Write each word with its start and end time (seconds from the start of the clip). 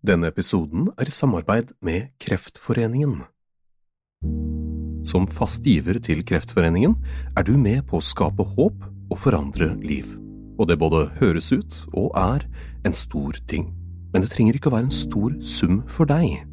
Denne 0.00 0.30
episoden 0.32 0.86
er 0.96 1.10
i 1.10 1.12
samarbeid 1.12 1.74
med 1.84 2.08
Kreftforeningen. 2.24 3.18
Som 5.04 5.26
fast 5.28 5.66
giver 5.68 5.98
til 6.00 6.22
Kreftforeningen 6.24 6.94
er 7.36 7.44
du 7.44 7.52
med 7.60 7.84
på 7.90 7.98
å 7.98 8.04
skape 8.04 8.46
håp 8.56 8.86
og 9.10 9.18
forandre 9.20 9.74
liv. 9.84 10.08
Og 10.56 10.70
det 10.70 10.78
både 10.80 11.02
høres 11.18 11.50
ut 11.52 11.76
og 11.92 12.16
er 12.16 12.46
en 12.88 12.96
stor 12.96 13.36
ting. 13.50 13.74
Men 14.14 14.24
det 14.24 14.32
trenger 14.32 14.56
ikke 14.56 14.72
å 14.72 14.76
være 14.78 14.88
en 14.88 14.98
stor 15.02 15.36
sum 15.44 15.82
for 15.84 16.08
deg. 16.08 16.46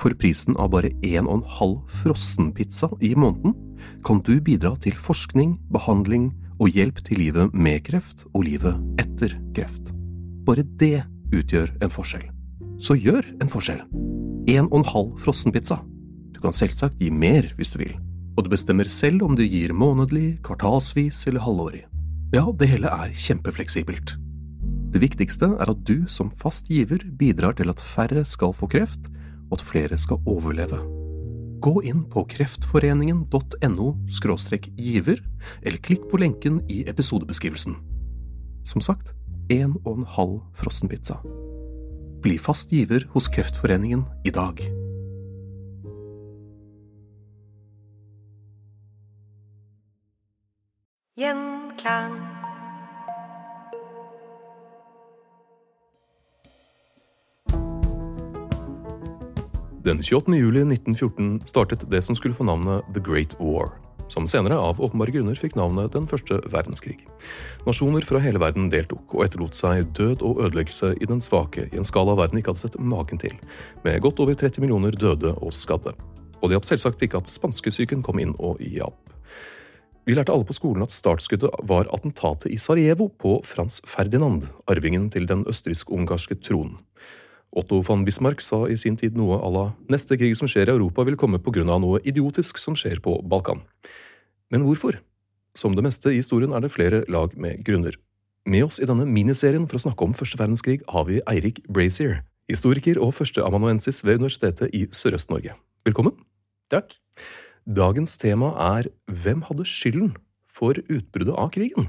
For 0.00 0.16
prisen 0.16 0.56
av 0.56 0.72
bare 0.72 0.94
en 1.04 1.28
og 1.28 1.42
en 1.42 1.48
halv 1.58 1.98
frossenpizza 2.00 2.88
i 3.04 3.12
måneden 3.12 3.52
kan 4.04 4.24
du 4.24 4.38
bidra 4.40 4.72
til 4.80 4.96
forskning, 4.96 5.58
behandling 5.68 6.30
og 6.56 6.72
hjelp 6.72 7.04
til 7.04 7.20
livet 7.20 7.52
med 7.52 7.84
kreft 7.84 8.24
og 8.32 8.46
livet 8.48 8.80
etter 9.02 9.36
kreft. 9.52 9.92
Bare 10.48 10.64
det 10.80 11.04
utgjør 11.34 11.76
en 11.84 11.92
forskjell. 11.92 12.33
Så 12.78 12.96
gjør 12.98 13.26
en 13.40 13.50
forskjell. 13.50 13.82
En 14.50 14.66
og 14.70 14.80
en 14.80 14.88
halv 14.90 15.14
frossenpizza. 15.24 15.78
Du 16.34 16.40
kan 16.42 16.56
selvsagt 16.56 17.00
gi 17.00 17.10
mer 17.14 17.46
hvis 17.58 17.72
du 17.72 17.78
vil, 17.80 17.94
og 18.36 18.44
du 18.44 18.50
bestemmer 18.52 18.90
selv 18.90 19.22
om 19.24 19.36
du 19.38 19.44
gir 19.46 19.72
månedlig, 19.72 20.40
kvartalsvis 20.44 21.26
eller 21.30 21.44
halvårig. 21.44 21.84
Ja, 22.34 22.48
det 22.50 22.68
hele 22.72 22.90
er 22.90 23.14
kjempefleksibelt. 23.14 24.16
Det 24.94 25.00
viktigste 25.02 25.52
er 25.58 25.70
at 25.70 25.80
du 25.86 26.04
som 26.10 26.30
fast 26.30 26.68
giver 26.70 27.02
bidrar 27.18 27.56
til 27.58 27.70
at 27.70 27.82
færre 27.82 28.24
skal 28.26 28.54
få 28.54 28.68
kreft, 28.70 29.08
og 29.50 29.58
at 29.58 29.64
flere 29.66 29.98
skal 29.98 30.22
overleve. 30.26 30.78
Gå 31.64 31.80
inn 31.88 32.04
på 32.10 32.26
kreftforeningen.no 32.28 33.88
giver, 34.76 35.22
eller 35.62 35.78
klikk 35.78 36.10
på 36.10 36.20
lenken 36.20 36.60
i 36.68 36.84
episodebeskrivelsen. 36.90 37.76
Som 38.64 38.80
sagt, 38.80 39.14
en 39.50 39.76
og 39.84 39.98
en 39.98 40.06
halv 40.06 40.40
frossenpizza. 40.54 41.20
Bli 42.24 42.38
fast 42.38 42.72
giver 42.72 43.08
hos 43.12 43.28
Kreftforeningen 43.28 44.04
i 44.24 44.30
dag. 44.30 44.60
Gjenklang. 51.16 52.12
Den 59.84 60.02
28. 60.02 60.34
juli 60.34 60.60
1914 60.60 61.42
startet 61.46 61.90
det 61.90 62.02
som 62.02 62.16
skulle 62.16 62.34
få 62.34 62.44
navnet 62.44 62.84
The 62.94 63.04
Great 63.04 63.36
War, 63.40 63.68
som 64.14 64.28
senere 64.30 64.56
av 64.60 64.80
åpenbare 64.82 65.12
grunner 65.14 65.38
fikk 65.38 65.56
navnet 65.58 65.94
Den 65.94 66.06
første 66.10 66.38
verdenskrig. 66.52 67.00
Nasjoner 67.66 68.06
fra 68.06 68.20
hele 68.22 68.40
verden 68.42 68.70
deltok, 68.70 69.02
og 69.16 69.24
etterlot 69.26 69.58
seg 69.58 69.88
død 69.98 70.22
og 70.26 70.44
ødeleggelse 70.46 70.94
i 71.00 71.08
den 71.10 71.22
svake 71.24 71.66
i 71.70 71.80
en 71.80 71.88
skala 71.88 72.14
verden 72.18 72.38
ikke 72.38 72.54
hadde 72.54 72.62
sett 72.62 72.78
maken 72.78 73.20
til, 73.22 73.34
med 73.82 74.02
godt 74.04 74.22
over 74.22 74.38
30 74.38 74.62
millioner 74.62 74.94
døde 74.94 75.34
og 75.34 75.54
skadde. 75.56 75.96
Og 76.40 76.50
det 76.50 76.58
hjalp 76.58 76.68
selvsagt 76.68 77.02
ikke 77.02 77.22
at 77.22 77.30
spanskesyken 77.30 78.04
kom 78.06 78.20
inn 78.22 78.36
og 78.38 78.62
hjalp. 78.62 79.00
Vi 80.04 80.12
lærte 80.12 80.34
alle 80.34 80.44
på 80.44 80.52
skolen 80.52 80.84
at 80.84 80.92
startskuddet 80.92 81.48
var 81.64 81.88
attentatet 81.96 82.52
i 82.52 82.58
Sarajevo 82.60 83.08
på 83.08 83.38
Frans 83.48 83.80
Ferdinand, 83.88 84.50
arvingen 84.68 85.08
til 85.10 85.24
den 85.30 85.46
østerriksk-ungarske 85.48 86.36
tronen. 86.44 86.76
Otto 87.54 87.80
von 87.86 88.02
Bismarck 88.04 88.42
sa 88.42 88.64
i 88.66 88.76
sin 88.76 88.96
tid 88.98 89.14
noe 89.14 89.38
à 89.38 89.50
la 89.52 89.64
neste 89.92 90.18
krig 90.18 90.34
som 90.34 90.50
skjer 90.50 90.68
i 90.68 90.74
Europa 90.74 91.04
vil 91.06 91.18
komme 91.18 91.38
på 91.38 91.52
grunn 91.54 91.70
av 91.70 91.80
noe 91.84 92.00
idiotisk 92.02 92.58
som 92.58 92.74
skjer 92.78 92.98
på 93.04 93.20
Balkan. 93.30 93.62
Men 94.50 94.66
hvorfor? 94.66 94.98
Som 95.54 95.76
det 95.78 95.84
meste 95.86 96.10
i 96.10 96.18
historien 96.18 96.52
er 96.52 96.64
det 96.64 96.72
flere 96.74 97.04
lag 97.06 97.36
med 97.38 97.62
grunner. 97.66 97.94
Med 98.44 98.66
oss 98.66 98.80
i 98.82 98.88
denne 98.90 99.06
miniserien 99.06 99.68
for 99.70 99.78
å 99.78 99.84
snakke 99.86 100.04
om 100.04 100.16
første 100.18 100.40
verdenskrig 100.40 100.82
har 100.90 101.06
vi 101.08 101.22
Eirik 101.30 101.62
Brazier, 101.70 102.24
historiker 102.50 102.98
og 103.00 103.14
førsteamanuensis 103.16 104.02
ved 104.04 104.18
Universitetet 104.20 104.74
i 104.74 104.84
Sørøst-Norge. 104.90 105.54
Velkommen. 105.86 106.18
Takk. 106.74 106.98
Dagens 107.64 108.18
tema 108.20 108.50
er 108.60 108.90
Hvem 109.08 109.46
hadde 109.46 109.64
skylden 109.64 110.16
for 110.44 110.76
utbruddet 110.90 111.38
av 111.38 111.54
krigen? 111.54 111.88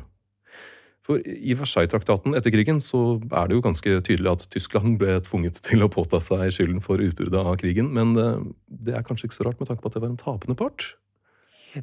For 1.05 1.21
I 1.21 1.53
Versailles-traktaten 1.53 2.33
etter 2.37 2.53
krigen 2.53 2.79
så 2.81 3.19
er 3.29 3.49
det 3.49 3.57
jo 3.59 3.63
ganske 3.63 3.97
tydelig 4.07 4.31
at 4.31 4.45
Tyskland 4.53 4.97
ble 5.01 5.19
tvunget 5.25 5.59
til 5.65 5.85
å 5.85 5.89
påta 5.91 6.17
seg 6.23 6.47
skylden 6.53 6.81
for 6.85 7.01
utbruddet 7.03 7.45
av 7.45 7.59
krigen, 7.61 7.91
men 7.93 8.15
eh, 8.17 8.47
det 8.65 8.95
er 8.97 9.05
kanskje 9.05 9.29
ikke 9.29 9.37
så 9.37 9.45
rart 9.45 9.61
med 9.61 9.69
tanke 9.69 9.83
på 9.83 9.91
at 9.91 9.97
det 9.97 10.01
var 10.01 10.09
en 10.09 10.21
tapende 10.21 10.57
part? 10.57 10.87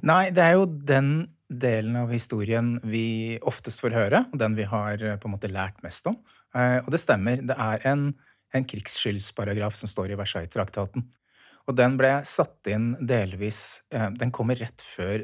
Nei, 0.02 0.32
det 0.34 0.42
er 0.42 0.56
jo 0.56 0.66
den 0.66 1.12
delen 1.46 2.00
av 2.00 2.10
historien 2.10 2.74
vi 2.82 3.38
oftest 3.46 3.82
får 3.84 3.94
høre, 3.94 4.24
og 4.32 4.42
den 4.42 4.58
vi 4.58 4.66
har 4.66 4.98
eh, 4.98 5.14
på 5.22 5.30
en 5.30 5.36
måte 5.36 5.52
lært 5.52 5.78
mest 5.86 6.10
om. 6.10 6.18
Eh, 6.58 6.80
og 6.82 6.90
det 6.90 7.02
stemmer, 7.04 7.46
det 7.46 7.54
er 7.54 7.86
en, 7.92 8.08
en 8.58 8.68
krigsskyldsparagraf 8.74 9.78
som 9.78 9.92
står 9.92 10.16
i 10.16 10.18
Versailles-traktaten. 10.18 11.06
Og 11.70 11.78
den 11.78 11.94
ble 11.94 12.16
satt 12.26 12.66
inn 12.66 12.96
delvis 12.98 13.84
Den 14.18 14.32
kommer 14.34 14.58
rett 14.58 14.82
før 14.82 15.22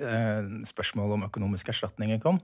spørsmålet 0.71 1.17
om 1.17 1.25
økonomiske 1.27 1.73
erstatninger 1.75 2.21
kom. 2.23 2.39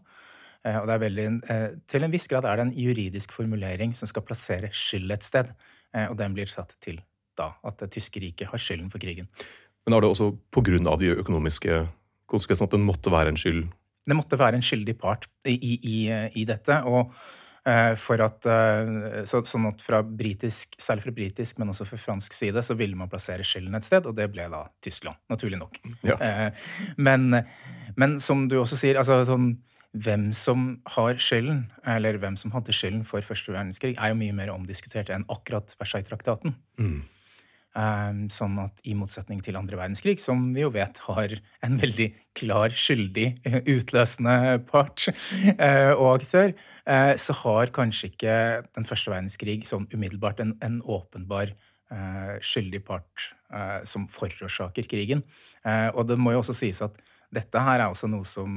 Eh, 0.64 0.78
og 0.80 0.88
det 0.88 0.94
er 0.94 1.02
veldig, 1.02 1.26
eh, 1.52 1.66
til 1.90 2.06
en 2.06 2.14
viss 2.14 2.26
grad 2.30 2.46
er 2.48 2.56
det 2.56 2.66
en 2.66 2.76
juridisk 2.78 3.34
formulering 3.36 3.92
som 3.96 4.08
skal 4.08 4.24
plassere 4.24 4.72
skyld 4.72 5.12
et 5.12 5.26
sted. 5.26 5.52
Eh, 5.94 6.08
og 6.08 6.16
den 6.16 6.34
blir 6.36 6.48
satt 6.48 6.72
til 6.80 7.02
da, 7.38 7.52
at 7.64 7.78
det 7.82 7.92
tyske 7.92 8.22
riket 8.22 8.48
har 8.48 8.58
skylden 8.58 8.90
for 8.90 9.02
krigen. 9.02 9.28
Men 9.84 9.94
er 9.94 10.00
det 10.00 10.10
også 10.10 10.32
pga. 10.54 10.96
de 10.96 11.16
økonomiske 11.20 11.88
konsekvensene 12.26 12.68
at 12.68 12.76
den 12.78 12.86
måtte 12.86 13.12
være 13.12 13.28
en 13.28 13.36
skyld? 13.36 13.68
Det 14.06 14.16
måtte 14.16 14.38
være 14.38 14.56
en 14.56 14.62
skyldig 14.62 14.98
part 14.98 15.26
i, 15.44 15.56
i, 15.56 16.08
i 16.34 16.44
dette. 16.44 16.82
og 16.84 17.12
for 17.96 18.20
at, 18.20 18.44
så, 19.24 19.38
sånn 19.48 19.70
at 19.70 19.80
fra 19.80 20.02
britisk, 20.04 20.74
Særlig 20.76 21.06
fra 21.06 21.12
britisk, 21.16 21.56
men 21.56 21.70
også 21.72 21.86
fra 21.88 21.96
fransk 21.96 22.34
side, 22.36 22.60
så 22.60 22.74
ville 22.76 22.94
man 22.94 23.08
plassere 23.08 23.40
skylden 23.40 23.74
et 23.74 23.86
sted, 23.86 24.04
og 24.04 24.14
det 24.14 24.26
ble 24.28 24.44
da 24.52 24.66
Tyskland. 24.84 25.16
Naturlig 25.32 25.58
nok. 25.58 25.78
Ja. 26.04 26.50
Men, 26.98 27.40
men, 27.96 28.20
som 28.20 28.44
du 28.48 28.58
også 28.60 28.76
sier, 28.76 29.00
altså 29.00 29.22
sånn 29.24 29.54
hvem 29.94 30.32
som 30.34 30.66
har 30.96 31.18
skylden, 31.22 31.64
eller 31.86 32.18
hvem 32.18 32.36
som 32.38 32.52
hadde 32.54 32.74
skylden 32.74 33.04
for 33.06 33.22
første 33.22 33.54
verdenskrig, 33.54 33.94
er 33.94 34.10
jo 34.10 34.18
mye 34.18 34.34
mer 34.34 34.50
omdiskutert 34.54 35.12
enn 35.14 35.26
akkurat 35.30 35.74
Versailles-traktaten. 35.78 36.56
Mm. 36.80 37.02
Um, 37.74 38.18
sånn 38.30 38.54
at 38.62 38.84
i 38.86 38.92
motsetning 38.94 39.40
til 39.42 39.56
andre 39.58 39.78
verdenskrig, 39.80 40.20
som 40.22 40.52
vi 40.54 40.62
jo 40.62 40.70
vet 40.74 40.98
har 41.08 41.32
en 41.66 41.78
veldig 41.82 42.06
klar 42.38 42.74
skyldig 42.74 43.26
utløsende 43.74 44.60
part 44.68 45.08
uh, 45.10 45.90
og 45.96 46.20
aktør, 46.20 46.54
uh, 46.86 47.14
så 47.18 47.34
har 47.40 47.74
kanskje 47.74 48.12
ikke 48.12 48.36
den 48.78 48.86
første 48.86 49.10
verdenskrig 49.10 49.64
sånn 49.66 49.88
umiddelbart 49.94 50.42
en, 50.44 50.54
en 50.62 50.78
åpenbar 50.86 51.50
uh, 51.90 52.36
skyldig 52.42 52.84
part 52.86 53.30
som 53.86 54.08
forårsaker 54.10 54.88
krigen. 54.90 55.20
og 55.94 56.08
det 56.08 56.16
må 56.18 56.32
jo 56.32 56.40
også 56.40 56.56
sies 56.58 56.80
at 56.82 56.96
dette 57.30 57.60
her 57.62 57.78
er 57.78 57.92
også 57.92 58.08
noe 58.10 58.26
som 58.26 58.56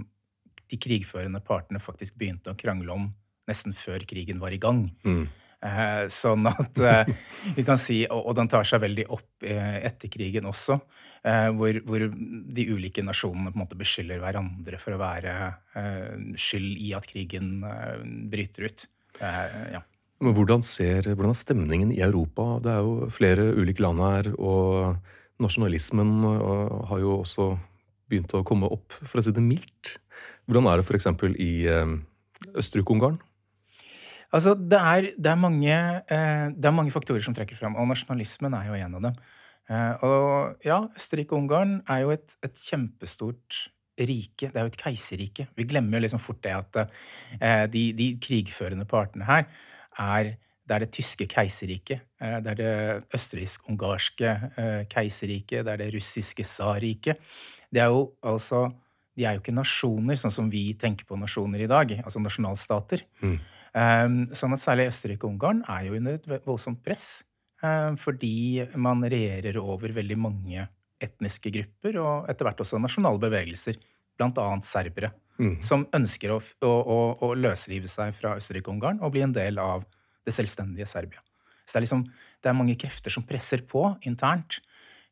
de 0.71 0.79
krigførende 0.81 1.41
partene 1.45 1.81
faktisk 1.83 2.17
begynte 2.19 2.51
å 2.51 2.59
krangle 2.59 2.95
om 2.95 3.09
nesten 3.47 3.75
før 3.77 4.03
krigen 4.07 4.41
var 4.43 4.55
i 4.55 4.61
gang. 4.61 4.87
Mm. 5.07 5.27
Eh, 5.57 6.03
sånn 6.13 6.45
at 6.51 6.79
eh, 6.85 7.09
vi 7.57 7.65
kan 7.65 7.79
si, 7.81 8.03
og, 8.13 8.29
den 8.37 8.49
tar 8.51 8.67
seg 8.67 8.83
veldig 8.83 9.07
opp 9.15 9.45
eh, 9.47 9.79
etter 9.87 10.11
krigen 10.13 10.45
også, 10.49 10.77
eh, 11.25 11.47
hvor, 11.57 11.79
hvor, 11.87 12.05
de 12.57 12.65
ulike 12.69 13.01
nasjonene 13.05 13.49
på 13.49 13.57
en 13.57 13.63
måte 13.63 13.79
beskylder 13.79 14.21
hverandre 14.21 14.77
for 14.81 14.93
å 14.93 15.01
være 15.01 15.35
skyld 16.37 16.81
i 16.81 16.93
at 16.97 17.05
krigen 17.09 17.61
bryter 18.31 18.69
ut. 18.69 18.87
ja. 19.21 19.81
Men 20.17 20.33
hvordan, 20.33 20.63
ser, 20.65 21.05
hvordan 21.11 21.29
er 21.29 21.37
stemningen 21.37 21.91
i 21.93 22.01
Europa? 22.01 22.55
Det 22.65 22.71
er 22.73 22.85
jo 22.85 23.09
flere 23.13 23.51
ulike 23.53 23.83
land 23.85 24.01
her, 24.01 24.31
og 24.41 24.97
nasjonalismen 25.43 26.15
har 26.89 27.03
jo 27.03 27.19
også 27.19 27.51
begynt 28.09 28.33
å 28.33 28.41
komme 28.47 28.69
opp, 28.73 28.95
for 29.03 29.21
å 29.21 29.25
si 29.25 29.33
det 29.35 29.43
mildt. 29.45 29.99
Hvordan 30.47 30.69
er 30.71 30.79
det 30.79 30.87
f.eks. 30.87 31.09
i 31.43 31.51
uh, 31.67 31.97
Østerrike-Ungarn? 32.55 33.19
Altså, 34.35 34.53
det 34.55 34.79
er, 34.79 35.09
det, 35.15 35.31
er 35.31 35.39
mange, 35.39 35.71
eh, 35.71 36.47
det 36.51 36.67
er, 36.67 36.75
mange, 36.75 36.91
faktorer 36.91 37.23
som 37.23 37.35
trekker 37.35 37.55
fram, 37.55 37.77
og 37.79 37.87
nasjonalismen 37.87 38.55
er 38.57 38.67
jo 38.67 38.75
en 38.75 38.97
av 38.97 39.05
dem. 39.05 39.21
Eh, 39.71 40.03
og 40.03 40.65
ja, 40.67 40.81
Østerrike-Ungarn 40.99 41.77
er 41.87 42.03
jo 42.03 42.11
et, 42.15 42.35
et, 42.43 42.59
kjempestort 42.59 43.61
rike. 43.97 44.49
Det 44.49 44.55
er 44.55 44.67
jo 44.67 44.73
et 44.73 44.81
keiserrike. 44.81 45.47
Vi 45.55 45.67
glemmer 45.69 45.97
jo 45.97 46.03
liksom 46.05 46.21
fort 46.23 46.41
det 46.43 46.53
at 46.57 46.81
eh, 46.83 47.63
de, 47.71 47.85
de, 47.97 48.09
krigførende 48.23 48.87
partene 48.89 49.27
her 49.27 49.47
er 49.97 50.35
det 50.67 50.75
er 50.75 50.83
det 50.83 50.91
tyske 50.91 51.23
keiserriket, 51.31 52.01
eh, 52.19 52.39
det 52.43 52.51
er 52.51 52.57
det 52.59 52.71
østerriksk-ungarske 53.15 54.33
eh, 54.59 54.81
keiserriket, 54.91 55.63
det 55.63 55.71
er 55.73 55.79
det 55.79 55.93
russiske 55.95 56.43
tsarriket. 56.43 57.21
Det 57.71 57.79
er 57.79 57.87
jo 57.93 58.09
altså 58.19 58.65
De 59.17 59.25
er 59.25 59.35
jo 59.35 59.41
ikke 59.41 59.55
nasjoner, 59.57 60.19
sånn 60.19 60.33
som 60.33 60.49
vi 60.53 60.69
tenker 60.79 61.07
på 61.09 61.17
nasjoner 61.19 61.63
i 61.65 61.69
dag, 61.69 61.95
altså 62.03 62.21
nasjonalstater. 62.21 63.03
Mm. 63.23 63.37
Um, 63.77 64.17
sånn 64.37 64.55
at 64.55 64.63
særlig 64.63 64.87
Østerrike 64.91 65.25
og 65.25 65.35
Ungarn 65.35 65.63
er 65.69 65.87
jo 65.87 65.97
under 65.97 66.17
et 66.17 66.47
voldsomt 66.47 66.83
press. 66.85 67.23
Um, 67.65 67.97
fordi 67.97 68.61
man 68.77 69.01
regjerer 69.01 69.57
over 69.57 69.93
veldig 69.95 70.17
mange 70.21 70.67
etniske 71.01 71.51
grupper, 71.53 71.97
og 72.01 72.29
etter 72.29 72.45
hvert 72.47 72.61
også 72.61 72.79
nasjonale 72.81 73.21
bevegelser, 73.21 73.77
bl.a. 74.17 74.47
serbere, 74.65 75.11
mm. 75.37 75.57
som 75.65 75.85
ønsker 75.93 76.33
å, 76.33 76.39
å, 76.65 76.71
å, 76.71 76.99
å 77.25 77.33
løsrive 77.37 77.89
seg 77.91 78.15
fra 78.17 78.35
Østerrike 78.37 78.69
og 78.69 78.77
Ungarn 78.77 79.01
og 79.01 79.13
bli 79.13 79.25
en 79.25 79.35
del 79.35 79.61
av 79.61 79.85
det 80.25 80.33
selvstendige 80.35 80.89
Serbia. 80.89 81.21
Så 81.67 81.75
det 81.75 81.79
er, 81.79 81.85
liksom, 81.85 82.03
det 82.41 82.49
er 82.49 82.57
mange 82.57 82.77
krefter 82.79 83.13
som 83.13 83.25
presser 83.27 83.65
på 83.67 83.83
internt 84.07 84.59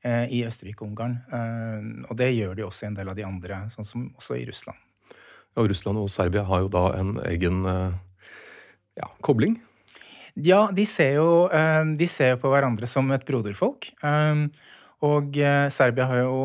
eh, 0.06 0.26
i 0.32 0.42
Østerrike-Ungarn. 0.48 1.16
Eh, 1.34 1.86
og 2.10 2.18
det 2.20 2.32
gjør 2.36 2.58
de 2.58 2.66
også 2.68 2.86
i 2.86 2.90
en 2.92 2.98
del 3.00 3.12
av 3.12 3.18
de 3.18 3.26
andre, 3.28 3.64
sånn 3.74 3.88
som 3.88 4.10
også 4.14 4.38
i 4.40 4.46
Russland. 4.50 4.80
Ja, 5.56 5.64
Russland 5.64 6.02
og 6.02 6.12
Serbia 6.12 6.44
har 6.48 6.66
jo 6.66 6.72
da 6.72 6.86
en 7.00 7.16
egen 7.32 7.64
eh, 7.72 7.96
ja, 9.00 9.10
kobling? 9.26 9.58
Ja, 10.36 10.66
de 10.76 10.84
ser, 10.90 11.16
jo, 11.22 11.46
eh, 11.48 11.84
de 11.96 12.08
ser 12.12 12.34
jo 12.34 12.42
på 12.44 12.52
hverandre 12.52 12.90
som 12.92 13.12
et 13.16 13.26
broderfolk. 13.28 13.92
Og 15.06 15.36
Serbia 15.76 16.06
har 16.10 16.22
jo, 16.24 16.38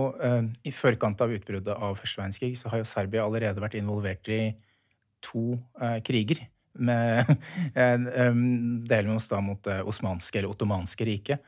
i 0.66 0.72
forkant 0.74 1.20
av 1.22 1.30
utbruddet 1.32 1.70
av 1.70 1.94
første 1.96 2.18
verdenskrig, 2.18 2.58
så 2.58 2.68
har 2.68 2.82
jo 2.82 2.88
Serbia 2.88 3.22
allerede 3.24 3.62
vært 3.62 3.76
involvert 3.78 4.26
i 4.28 4.40
to 5.24 5.54
kriger. 6.04 6.42
Med, 6.76 7.30
oss 9.14 9.30
da 9.30 9.40
mot 9.40 9.62
det 9.64 9.78
osmanske 9.88 10.42
eller 10.42 10.52
ottomanske 10.52 11.08
riket. 11.08 11.46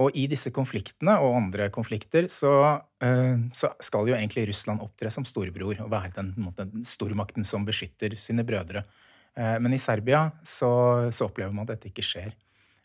Og 0.00 0.16
i 0.16 0.24
disse 0.30 0.48
konfliktene 0.54 1.18
og 1.20 1.36
andre 1.36 1.66
konflikter 1.74 2.24
så, 2.32 2.50
så, 3.52 3.68
skal 3.84 4.08
jo 4.08 4.14
egentlig 4.16 4.46
Russland 4.48 4.80
opptre 4.80 5.10
som 5.12 5.26
storebror 5.28 5.82
og 5.84 5.90
være 5.92 6.14
den, 6.16 6.30
den 6.56 6.86
stormakten 6.88 7.44
som 7.44 7.66
beskytter 7.68 8.16
sine 8.16 8.40
brødre. 8.42 8.86
men 9.36 9.76
i 9.76 9.78
Serbia 9.78 10.30
så, 10.42 11.10
så, 11.12 11.28
opplever 11.28 11.52
man 11.52 11.68
at 11.68 11.74
dette 11.76 11.92
ikke 11.92 12.06
skjer. 12.08 12.32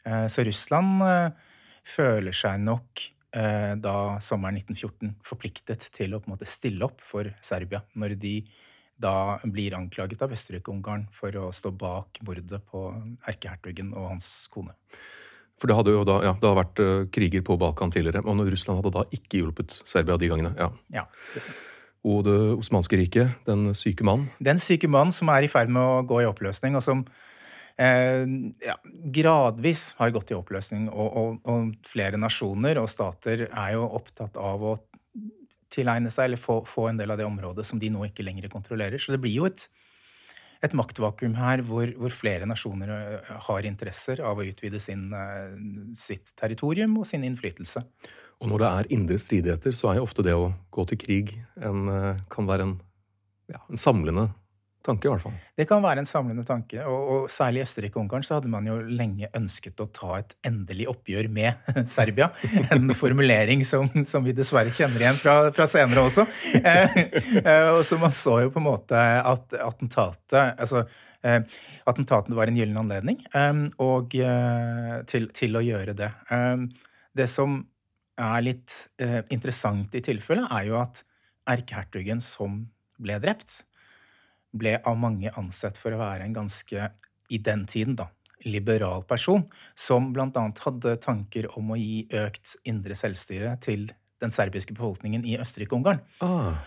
så 0.04 0.44
Russland 0.44 1.00
føler 1.88 2.36
seg 2.36 2.62
nok 2.63 3.04
eh, 3.38 3.74
da 3.80 3.95
sommeren 4.24 4.59
1914 4.59 5.13
forpliktet 5.27 5.89
til 5.95 6.15
å 6.15 6.21
på 6.21 6.30
en 6.30 6.36
måte 6.36 6.50
stille 6.50 6.86
opp 6.88 7.04
for 7.06 7.30
Serbia 7.45 7.83
når 7.95 8.18
de 8.19 8.38
da 8.98 9.38
blir 9.45 9.75
anklaget 9.77 10.24
av 10.25 10.31
Østerrike-Ungarn 10.33 11.06
for 11.13 11.36
å 11.38 11.51
stå 11.54 11.69
bak 11.69 12.18
mordet 12.25 12.63
på 12.65 12.88
erkehertugen 13.30 13.92
og 13.94 14.15
hans 14.15 14.31
kone. 14.50 14.74
For 15.57 15.69
det 15.69 15.77
hadde 15.77 15.94
jo 15.95 16.04
da, 16.06 16.19
ja, 16.25 16.33
det 16.38 16.45
hadde 16.45 16.59
vært 16.59 16.81
uh, 16.83 17.06
kriger 17.13 17.45
på 17.45 17.57
Balkan 17.57 17.94
tidligere, 17.94 18.21
og 18.25 18.44
Russland 18.45 18.81
hadde 18.81 18.94
da 18.94 19.06
ikke 19.18 19.42
hjulpet 19.42 19.80
Serbia 19.89 20.19
de 20.21 20.30
gangene. 20.30 20.54
Ja, 20.59 20.69
ja 20.94 21.07
det 21.33 21.48
sant. 21.48 21.63
Og 22.07 22.21
det 22.24 22.36
osmanske 22.54 22.95
riket, 22.95 23.33
den 23.50 23.74
syke 23.75 24.06
mann? 24.07 24.27
Den 24.44 24.62
syke 24.63 24.88
mann 24.88 25.09
som 25.12 25.31
er 25.33 25.44
i 25.44 25.50
ferd 25.51 25.71
med 25.74 25.81
å 25.81 26.04
gå 26.07 26.21
i 26.21 26.27
oppløsning, 26.30 26.77
og 26.77 26.86
som 26.86 27.01
Eh, 27.77 28.25
ja, 28.65 28.74
gradvis 29.13 29.92
har 30.00 30.09
gått 30.09 30.31
i 30.33 30.38
oppløsning. 30.38 30.88
Og, 30.89 31.18
og, 31.21 31.36
og, 31.45 31.74
flere 31.86 32.18
nasjoner 32.18 32.80
og 32.81 32.89
stater 32.89 33.45
er 33.48 33.75
jo 33.75 33.86
opptatt 34.00 34.38
av 34.42 34.63
å 34.65 34.77
tilegne 35.74 36.09
seg 36.13 36.30
eller 36.30 36.42
få, 36.42 36.62
få, 36.65 36.88
en 36.89 36.98
del 36.98 37.13
av 37.13 37.19
det 37.19 37.27
området 37.27 37.68
som 37.68 37.80
de 37.81 37.92
nå 37.94 38.07
ikke 38.07 38.25
lenger 38.25 38.50
kontrollerer. 38.50 39.01
Så 39.01 39.13
det 39.13 39.21
blir 39.21 39.36
jo 39.36 39.50
et, 39.50 39.68
et 40.68 40.78
maktvakuum 40.78 41.36
her 41.40 41.64
hvor, 41.68 41.90
hvor, 41.98 42.14
flere 42.14 42.48
nasjoner 42.50 42.94
eh, 42.94 43.34
har 43.48 43.68
interesser 43.69 44.22
av 44.25 44.40
å 44.40 44.48
utvide 44.48 44.81
sin, 44.84 45.10
eh, 45.16 45.54
sitt 45.98 46.34
territorium 46.40 46.98
og 47.02 47.08
sin 47.10 47.25
innflytelse. 47.28 47.84
Og 48.38 48.52
når 48.52 48.62
det 48.62 48.68
er 48.69 48.92
indre 48.94 49.18
stridigheter, 49.22 49.74
så 49.74 49.92
er 49.92 50.00
jo 50.00 50.06
ofte 50.06 50.25
det 50.25 50.36
å 50.38 50.52
gå 50.74 50.84
til 50.92 51.00
krig 51.02 51.31
en, 51.58 51.88
kan 52.30 52.46
være 52.46 52.68
en, 52.68 52.75
ja, 53.50 53.64
en 53.66 53.80
samlende 53.81 54.28
tanke, 54.88 55.07
i 55.07 55.12
hvert 55.12 55.24
fall. 55.24 55.36
Det 55.57 55.66
kan 55.69 55.84
være 55.84 56.01
en 56.04 56.10
samlende 56.10 56.45
tanke. 56.48 56.80
Og, 56.88 57.10
og 57.13 57.31
særlig 57.31 57.62
i 57.62 57.66
Østerrike-Ungarn 57.68 58.25
så 58.25 58.38
hadde 58.38 58.51
man 58.51 58.68
jo 58.69 58.78
lenge 58.81 59.30
ønsket 59.38 59.84
å 59.84 59.89
ta 59.94 60.19
et 60.22 60.36
endelig 60.48 60.88
oppgjør 60.92 61.30
med 61.34 61.72
Serbia. 61.95 62.30
En 62.74 62.94
formulering 62.98 63.66
som, 63.68 63.89
som 64.07 64.25
vi 64.25 64.36
dessverre 64.38 64.74
kjenner 64.75 65.04
igjen 65.04 65.19
fra, 65.19 65.36
fra 65.56 65.68
senere 65.69 66.06
også. 66.07 66.28
Eh, 66.57 67.00
eh, 67.44 67.69
og 67.74 67.84
så 67.88 68.00
man 68.01 68.16
så 68.16 68.39
jo 68.45 68.54
på 68.54 68.62
en 68.62 68.68
måte 68.68 68.98
at 68.98 69.57
attentatet 69.60 70.57
altså 70.57 70.86
eh, 71.22 71.44
var 71.88 72.50
en 72.50 72.60
gyllen 72.60 72.80
anledning 72.81 73.22
eh, 73.31 73.63
og, 73.83 74.16
til, 75.12 75.30
til, 75.36 75.60
å 75.60 75.66
gjøre 75.66 75.98
det. 75.98 76.12
Det 77.18 77.28
som 77.31 77.60
er 78.18 78.42
litt 78.45 78.74
interessant 79.33 79.94
i 79.98 80.01
tilfellet, 80.01 80.50
er 80.50 80.72
jo 80.72 80.80
at 80.81 81.04
erkehertugen 81.48 82.22
som 82.24 82.63
ble 83.01 83.19
drept, 83.22 83.62
ble 84.59 84.77
av 84.83 84.98
mange 85.00 85.31
ansett 85.39 85.77
for 85.80 85.94
å 85.94 86.01
være 86.01 86.27
en 86.27 86.36
ganske, 86.36 86.92
i 87.30 87.39
den 87.44 87.65
tiden, 87.69 87.98
da, 88.00 88.09
liberal 88.45 89.04
person, 89.07 89.45
som 89.75 90.12
bl.a. 90.15 90.30
hadde 90.63 90.98
tanker 91.04 91.50
om 91.57 91.74
å 91.74 91.80
gi 91.80 92.06
økt 92.15 92.57
indre 92.69 92.95
selvstyre 92.98 93.57
til 93.63 93.89
den 94.24 94.33
serbiske 94.33 94.75
befolkningen 94.77 95.25
i 95.27 95.38
Østerrike-Ungarn. 95.42 96.01
Ah. 96.25 96.57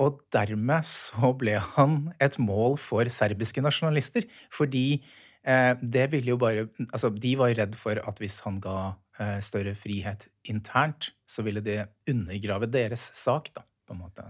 Og 0.00 0.20
dermed 0.32 0.86
så 0.88 1.32
ble 1.36 1.58
han 1.74 1.98
et 2.22 2.38
mål 2.40 2.78
for 2.80 3.08
serbiske 3.12 3.62
nasjonalister. 3.64 4.26
Fordi 4.54 5.02
eh, 5.42 5.72
det 5.82 6.06
ville 6.14 6.32
jo 6.34 6.40
bare 6.40 6.68
Altså, 6.88 7.10
de 7.10 7.34
var 7.38 7.56
redd 7.58 7.76
for 7.78 8.00
at 8.00 8.22
hvis 8.22 8.40
han 8.46 8.60
ga 8.64 8.94
eh, 9.20 9.40
større 9.44 9.74
frihet 9.78 10.28
internt, 10.48 11.10
så 11.28 11.44
ville 11.46 11.62
det 11.64 11.82
undergrave 12.08 12.70
deres 12.70 13.10
sak, 13.16 13.52
da, 13.56 13.66
på 13.86 13.96
en 13.96 14.04
måte. 14.06 14.24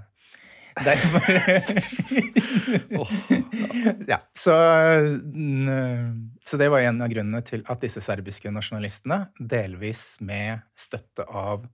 Ja, 4.09 4.19
så, 4.33 4.55
så, 6.47 6.57
det 6.61 6.69
var 6.73 6.85
en 6.87 7.03
av 7.03 7.11
grunnene 7.13 7.43
til 7.47 7.65
at 7.71 7.83
disse 7.83 8.03
serbiske 8.05 8.53
nasjonalistene, 8.55 9.25
delvis 9.39 10.05
med 10.25 10.63
støtte 10.79 11.27
av 11.27 11.67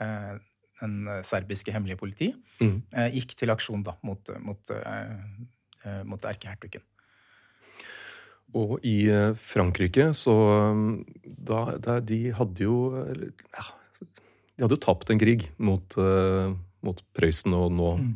eh, 0.00 0.36
den 0.80 1.08
serbiske 1.24 1.72
hemmelige 1.72 2.00
politi, 2.00 2.32
mm. 2.60 2.76
eh, 2.92 3.08
gikk 3.16 3.36
til 3.38 3.52
aksjon 3.54 3.84
da, 3.86 3.96
mot, 4.06 4.30
mot, 4.44 4.74
eh, 4.74 5.16
eh 5.86 6.02
mot 6.04 6.24
erkehertugen. 6.24 6.84
Og 8.56 8.78
i 8.86 9.08
eh, 9.10 9.32
Frankrike, 9.34 10.12
så 10.14 10.36
da, 11.24 11.76
da, 11.82 11.98
De 12.00 12.30
hadde 12.32 12.62
jo 12.62 12.76
ja, 12.94 13.64
De 14.54 14.62
hadde 14.62 14.76
jo 14.78 14.84
tapt 14.84 15.10
en 15.10 15.20
krig 15.20 15.48
mot, 15.58 15.96
uh, 15.98 16.54
mot 16.86 17.02
Prøysen 17.16 17.56
og 17.56 17.74
nå 17.74 17.90
mm. 18.00 18.14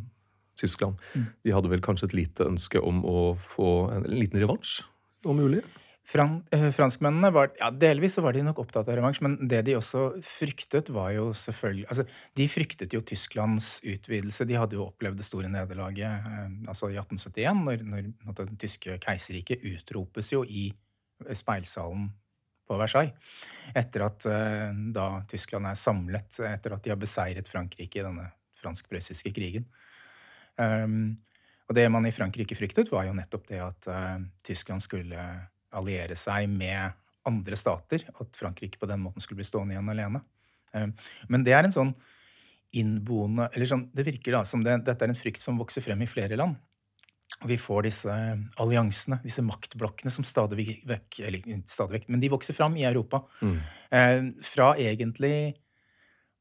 Tyskland. 0.61 1.01
Mm. 1.15 1.29
De 1.47 1.55
hadde 1.57 1.73
vel 1.73 1.85
kanskje 1.85 2.11
et 2.11 2.17
lite 2.23 2.49
ønske 2.49 2.81
om 2.81 3.05
å 3.07 3.21
få 3.55 3.71
en, 3.97 4.09
liten 4.13 4.43
revansj, 4.43 4.81
om 5.29 5.37
mulig? 5.37 5.65
Fran, 6.11 6.41
eh, 6.51 6.71
franskmennene 6.75 7.29
var 7.31 7.53
ja, 7.61 7.69
Delvis 7.71 8.17
så 8.17 8.23
var 8.25 8.35
de 8.35 8.43
nok 8.43 8.59
opptatt 8.65 8.89
av 8.89 8.97
revansj, 8.99 9.21
men 9.23 9.37
det 9.51 9.61
de 9.69 9.77
også 9.79 10.07
fryktet, 10.27 10.89
var 10.91 11.13
jo 11.15 11.29
selvfølgelig 11.37 11.87
altså, 11.87 12.07
De 12.37 12.47
fryktet 12.51 12.97
jo 12.97 13.03
Tysklands 13.07 13.69
utvidelse. 13.87 14.47
De 14.49 14.57
hadde 14.59 14.79
jo 14.79 14.89
opplevd 14.89 15.21
det 15.21 15.29
store 15.29 15.51
nederlaget 15.53 16.09
eh, 16.33 16.49
altså 16.73 16.91
i 16.91 16.99
1871, 16.99 17.63
når, 17.69 17.85
når, 17.93 18.11
når 18.27 18.41
det 18.41 18.59
tyske 18.65 18.99
keiserriket 19.05 19.63
utropes 19.71 20.33
jo 20.35 20.43
i 20.49 20.71
speilsalen 21.37 22.09
på 22.67 22.79
Versailles. 22.81 23.15
Etter 23.77 24.07
at 24.09 24.27
eh, 24.31 24.69
da 24.95 25.07
Tyskland 25.31 25.71
er 25.71 25.79
samlet, 25.79 26.41
etter 26.49 26.75
at 26.75 26.85
de 26.85 26.95
har 26.95 26.99
beseiret 26.99 27.51
Frankrike 27.51 28.01
i 28.01 28.07
denne 28.07 28.31
fransk-prøyssiske 28.61 29.33
krigen. 29.37 29.69
Um, 30.61 31.17
og 31.71 31.77
det 31.79 31.87
man 31.93 32.07
i 32.09 32.15
Frankrike 32.15 32.57
fryktet, 32.59 32.91
var 32.93 33.07
jo 33.07 33.17
nettopp 33.17 33.47
det 33.49 33.61
at 33.63 33.91
uh, 33.91 34.19
Tyskland 34.47 34.83
skulle 34.85 35.27
alliere 35.71 36.17
seg 36.19 36.51
med 36.51 36.97
andre 37.29 37.59
stater. 37.59 38.09
At 38.11 38.39
Frankrike 38.39 38.81
på 38.81 38.89
den 38.91 39.03
måten 39.05 39.23
skulle 39.23 39.41
bli 39.41 39.49
stående 39.49 39.77
igjen 39.77 39.93
alene. 39.93 40.25
Um, 40.75 40.95
men 41.31 41.47
det 41.47 41.55
er 41.57 41.67
en 41.67 41.77
sånn 41.77 41.95
innboende 42.77 43.49
eller 43.51 43.67
sånn, 43.67 43.89
Det 43.91 44.05
virker 44.07 44.37
da 44.37 44.45
som 44.47 44.63
det, 44.63 44.77
dette 44.87 45.03
er 45.03 45.11
en 45.11 45.19
frykt 45.19 45.43
som 45.43 45.57
vokser 45.59 45.83
frem 45.83 46.05
i 46.05 46.11
flere 46.11 46.39
land. 46.39 46.59
Og 47.41 47.49
vi 47.51 47.57
får 47.59 47.87
disse 47.87 48.15
alliansene, 48.61 49.21
disse 49.23 49.43
maktblokkene, 49.47 50.11
som 50.13 50.27
stadig 50.27 50.83
vekk, 50.87 51.21
eller 51.27 51.63
stadig 51.71 52.01
vekk, 52.01 52.09
men 52.11 52.23
de 52.23 52.31
vokser 52.33 52.57
fram 52.57 52.75
i 52.79 52.85
Europa. 52.87 53.23
Mm. 53.41 53.59
Uh, 53.95 54.45
fra 54.47 54.73
egentlig 54.79 55.35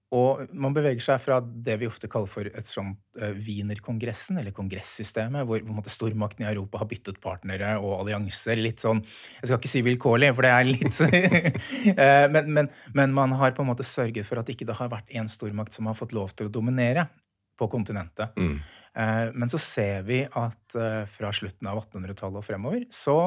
og 0.09 0.47
man 0.57 0.73
beveger 0.73 1.03
seg 1.05 1.19
fra 1.21 1.35
det 1.37 1.75
vi 1.77 1.85
ofte 1.85 2.07
kaller 2.09 2.29
for 2.31 2.47
et 2.49 2.65
sånt 2.65 2.97
uh, 3.21 3.29
Wienerkongressen, 3.45 4.39
eller 4.41 4.53
kongressystemet, 4.57 5.45
hvor 5.45 5.61
på 5.61 5.69
en 5.69 5.77
måte, 5.77 5.91
stormakten 5.93 6.47
i 6.47 6.47
Europa 6.49 6.79
har 6.81 6.87
byttet 6.89 7.19
partnere 7.21 7.75
og 7.77 7.99
allianser. 7.99 8.57
litt 8.57 8.81
sånn, 8.81 9.03
Jeg 9.37 9.51
skal 9.51 9.59
ikke 9.59 9.69
si 9.69 9.83
vilkårlig, 9.85 10.31
for 10.33 10.47
det 10.47 10.53
er 10.55 10.65
litt 10.65 10.97
uh, 11.05 12.25
men, 12.33 12.49
men, 12.55 12.71
men, 12.97 13.13
man 13.13 13.35
har 13.37 13.53
på 13.53 13.61
en 13.61 13.69
måte 13.69 13.85
sørget 13.85 14.25
for 14.25 14.41
at 14.41 14.49
ikke 14.49 14.65
det 14.65 14.79
har 14.79 14.89
vært 14.89 15.13
én 15.13 15.29
stormakt 15.29 15.77
som 15.77 15.85
har 15.91 15.97
fått 15.99 16.15
lov 16.17 16.33
til 16.33 16.49
å 16.49 16.53
dominere 16.57 17.05
på 17.59 17.67
kontinentet. 17.69 18.33
Mm. 18.39 18.57
Uh, 18.97 19.29
men 19.37 19.53
så 19.53 19.61
ser 19.61 20.07
vi 20.09 20.23
at 20.25 20.79
fra 21.13 21.29
slutten 21.35 21.69
av 21.69 21.83
1800-tallet 21.83 22.41
og 22.41 22.45
fremover 22.45 22.81
så, 22.89 23.19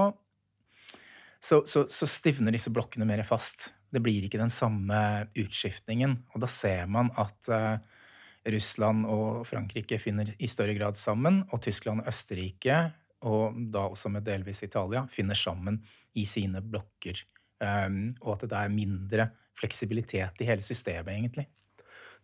så, 1.39 1.63
så, 1.63 1.87
så 1.87 2.11
stivner 2.11 2.59
disse 2.59 2.75
blokkene 2.75 3.07
mer 3.07 3.23
fast. 3.29 3.71
Det 3.93 4.01
blir 4.01 4.25
ikke 4.25 4.41
den 4.41 4.53
samme 4.53 4.99
utskiftningen. 5.39 6.17
Og 6.33 6.43
da 6.45 6.49
ser 6.51 6.89
man 6.91 7.11
at 7.21 7.51
uh, 7.53 7.77
Russland 8.49 9.07
og 9.11 9.45
Frankrike 9.47 9.99
finner 10.03 10.33
i 10.39 10.49
større 10.51 10.75
grad 10.79 10.99
sammen, 11.01 11.43
og 11.53 11.63
Tyskland 11.63 12.03
og 12.03 12.11
Østerrike, 12.11 12.79
og 13.29 13.59
da 13.71 13.87
også 13.87 14.11
med 14.11 14.27
delvis 14.27 14.65
Italia, 14.67 15.05
finner 15.13 15.39
sammen 15.39 15.79
i 16.19 16.25
sine 16.27 16.63
blokker. 16.65 17.21
Um, 17.63 18.17
og 18.25 18.37
at 18.37 18.49
det 18.51 18.59
er 18.59 18.73
mindre 18.73 19.29
fleksibilitet 19.61 20.41
i 20.43 20.49
hele 20.49 20.65
systemet, 20.67 21.13
egentlig. 21.15 21.47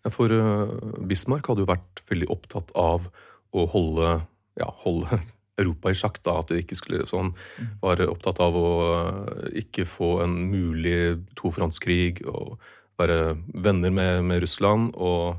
Ja, 0.03 0.11
for 0.15 0.33
uh, 0.33 0.75
Bismarck 1.07 1.47
hadde 1.51 1.63
jo 1.63 1.71
vært 1.71 2.03
veldig 2.11 2.31
opptatt 2.35 2.75
av 2.79 3.07
å 3.55 3.67
holde, 3.71 4.19
ja, 4.59 4.73
holde 4.83 5.21
Europa 5.59 5.93
i 5.93 5.99
sjakk. 5.99 6.21
da, 6.25 6.39
At 6.41 6.53
de 6.53 6.63
ikke 6.63 6.79
skulle 6.79 7.07
sånn, 7.11 7.35
var 7.83 8.03
opptatt 8.09 8.41
av 8.45 8.57
å 8.57 8.71
eh, 8.87 9.61
ikke 9.65 9.87
få 9.89 10.19
en 10.25 10.39
mulig 10.53 11.19
tofrontskrig 11.39 12.25
og 12.27 12.59
være 12.99 13.37
venner 13.55 13.95
med, 13.95 14.25
med, 14.27 14.43
Russland 14.43 14.91
og 14.97 15.39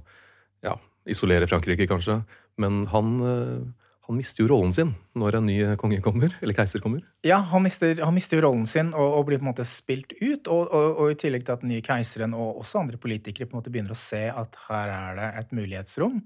ja, 0.65 0.77
isolere 1.09 1.49
Frankrike, 1.49 1.87
kanskje. 1.89 2.21
Men 2.59 2.85
han, 2.93 3.13
eh, 3.23 3.89
han 4.07 4.17
mister 4.17 4.43
jo 4.43 4.49
rollen 4.53 4.73
sin 4.75 4.93
når 5.19 5.39
en 5.39 5.49
ny 5.49 5.57
konge 5.79 5.99
kommer, 6.03 6.33
eller 6.41 6.55
keiser 6.57 6.83
kommer. 6.83 7.03
Ja, 7.27 7.41
han 7.51 7.65
mister, 7.65 7.99
han 8.03 8.15
mister 8.15 8.39
jo 8.39 8.47
rollen 8.47 8.67
sin 8.69 8.93
og, 8.93 9.07
og, 9.19 9.25
blir 9.27 9.41
på 9.41 9.47
en 9.47 9.51
måte 9.51 9.67
spilt 9.67 10.15
ut. 10.21 10.47
Og, 10.47 10.67
og, 10.67 10.87
og, 10.95 11.11
i 11.11 11.19
tillegg 11.19 11.47
til 11.47 11.55
at 11.55 11.65
den 11.65 11.73
nye 11.73 11.85
keiseren 11.85 12.35
og 12.37 12.61
også 12.63 12.83
andre 12.83 13.01
politikere 13.01 13.49
på 13.49 13.55
en 13.55 13.61
måte 13.61 13.73
begynner 13.73 13.95
å 13.95 13.99
se 13.99 14.25
at 14.31 14.61
her 14.67 14.95
er 14.95 15.19
det 15.19 15.33
et 15.43 15.57
mulighetsrom. 15.59 16.21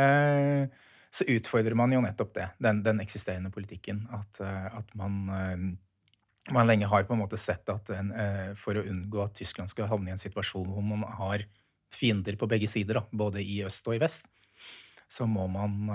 Eh, 0.00 0.88
så 1.12 1.24
utfordrer 1.28 1.76
man 1.76 1.92
jo 1.92 2.00
nettopp 2.00 2.32
det, 2.34 2.48
den, 2.64 2.80
den 2.84 3.00
eksisterende 3.04 3.52
politikken. 3.52 4.06
At, 4.16 4.40
eh, 4.40 4.68
at 4.78 4.94
man, 4.96 5.18
eh, 5.36 6.52
man, 6.54 6.68
lenge 6.70 6.88
har 6.88 7.04
på 7.04 7.12
en 7.12 7.20
måte 7.20 7.40
sett 7.40 7.68
at 7.68 7.90
en, 7.92 8.12
eh, 8.16 8.52
for 8.56 8.80
å 8.80 8.84
unngå 8.88 9.20
at 9.26 9.36
Tyskland 9.36 9.70
skal 9.70 9.90
havne 9.90 10.08
i 10.08 10.14
en 10.16 10.22
situasjon 10.22 10.70
hvor 10.72 10.86
man 10.86 11.04
har 11.20 11.44
fiender 11.92 12.38
på 12.40 12.48
begge 12.48 12.70
sider, 12.72 13.02
da, 13.02 13.04
både 13.12 13.44
i 13.44 13.60
øst 13.66 13.84
og 13.90 13.98
i 13.98 14.00
vest, 14.00 14.24
så 15.12 15.26
må 15.28 15.44
man, 15.52 15.90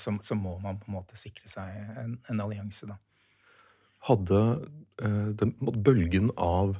så, 0.00 0.14
så 0.24 0.32
må 0.32 0.54
man 0.62 0.78
på 0.80 0.88
en 0.88 0.94
måte 0.94 1.18
sikre 1.20 1.44
seg 1.52 1.74
en, 2.00 2.14
en 2.32 2.40
allianse, 2.40 2.88
da. 2.88 2.96
Hadde 4.08 4.38
den 5.36 5.52
bølgen 5.60 6.30
av 6.40 6.78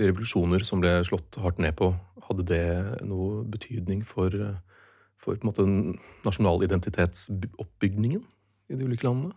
revolusjoner 0.00 0.64
som 0.64 0.80
ble 0.80 0.94
slått 1.04 1.36
hardt 1.44 1.60
ned 1.60 1.76
på, 1.76 1.90
hadde 2.30 2.48
det 2.48 2.64
noe 3.04 3.42
betydning 3.44 4.00
for 4.08 4.32
for 5.24 5.34
på 5.36 5.42
en 5.44 5.50
måte 5.50 5.64
nasjonalidentitetsoppbygningen 6.26 8.22
i 8.70 8.76
de 8.78 8.84
ulike 8.86 9.06
landene? 9.08 9.34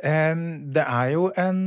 Det 0.00 0.80
er 0.80 1.08
jo 1.12 1.28
en, 1.36 1.58